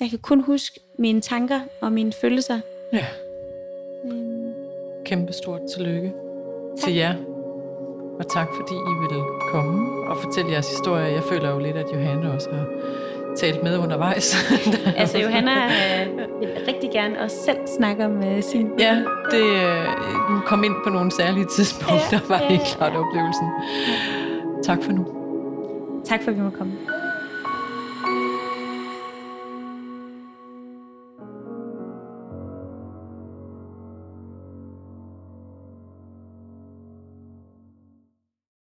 Jeg 0.00 0.10
kan 0.10 0.18
kun 0.18 0.40
huske 0.40 0.80
mine 0.98 1.20
tanker 1.20 1.60
og 1.82 1.92
mine 1.92 2.12
følelser. 2.20 2.60
Ja. 2.92 3.06
Øhm. 4.04 4.52
Kæmpe 5.06 5.32
stort 5.32 5.60
tillykke 5.76 6.12
tak. 6.78 6.84
til 6.84 6.94
jer. 6.94 7.14
Og 8.18 8.28
tak 8.28 8.48
fordi 8.56 8.74
I 8.74 8.94
ville 9.00 9.24
komme 9.50 10.06
og 10.08 10.16
fortælle 10.16 10.50
jeres 10.50 10.68
historie. 10.68 11.04
Jeg 11.04 11.22
føler 11.22 11.50
jo 11.50 11.58
lidt, 11.58 11.76
at 11.76 11.86
Johanne 11.92 12.32
også 12.32 12.50
har 12.50 12.66
talt 13.36 13.62
med 13.62 13.78
undervejs. 13.78 14.36
altså 14.96 15.18
Johanna 15.18 15.52
øh, 15.64 16.16
vil 16.40 16.48
rigtig 16.68 16.90
gerne 16.92 17.20
også 17.20 17.36
selv 17.44 17.58
snakke 17.78 18.04
om 18.04 18.24
øh, 18.24 18.42
sin... 18.42 18.70
Ja, 18.78 19.02
det, 19.30 19.44
øh, 19.44 19.86
kom 20.46 20.64
ind 20.64 20.74
på 20.84 20.90
nogle 20.90 21.10
særlige 21.10 21.46
tidspunkter, 21.56 21.98
ja, 22.12 22.20
var 22.28 22.40
ja, 22.40 22.48
helt 22.48 22.76
klart 22.76 22.92
oplevelsen. 22.96 23.48
Tak 24.64 24.82
for 24.82 24.92
nu. 24.92 25.06
Tak 26.04 26.22
for, 26.22 26.30
at 26.30 26.36
vi 26.36 26.42
må 26.42 26.50
komme. 26.50 26.72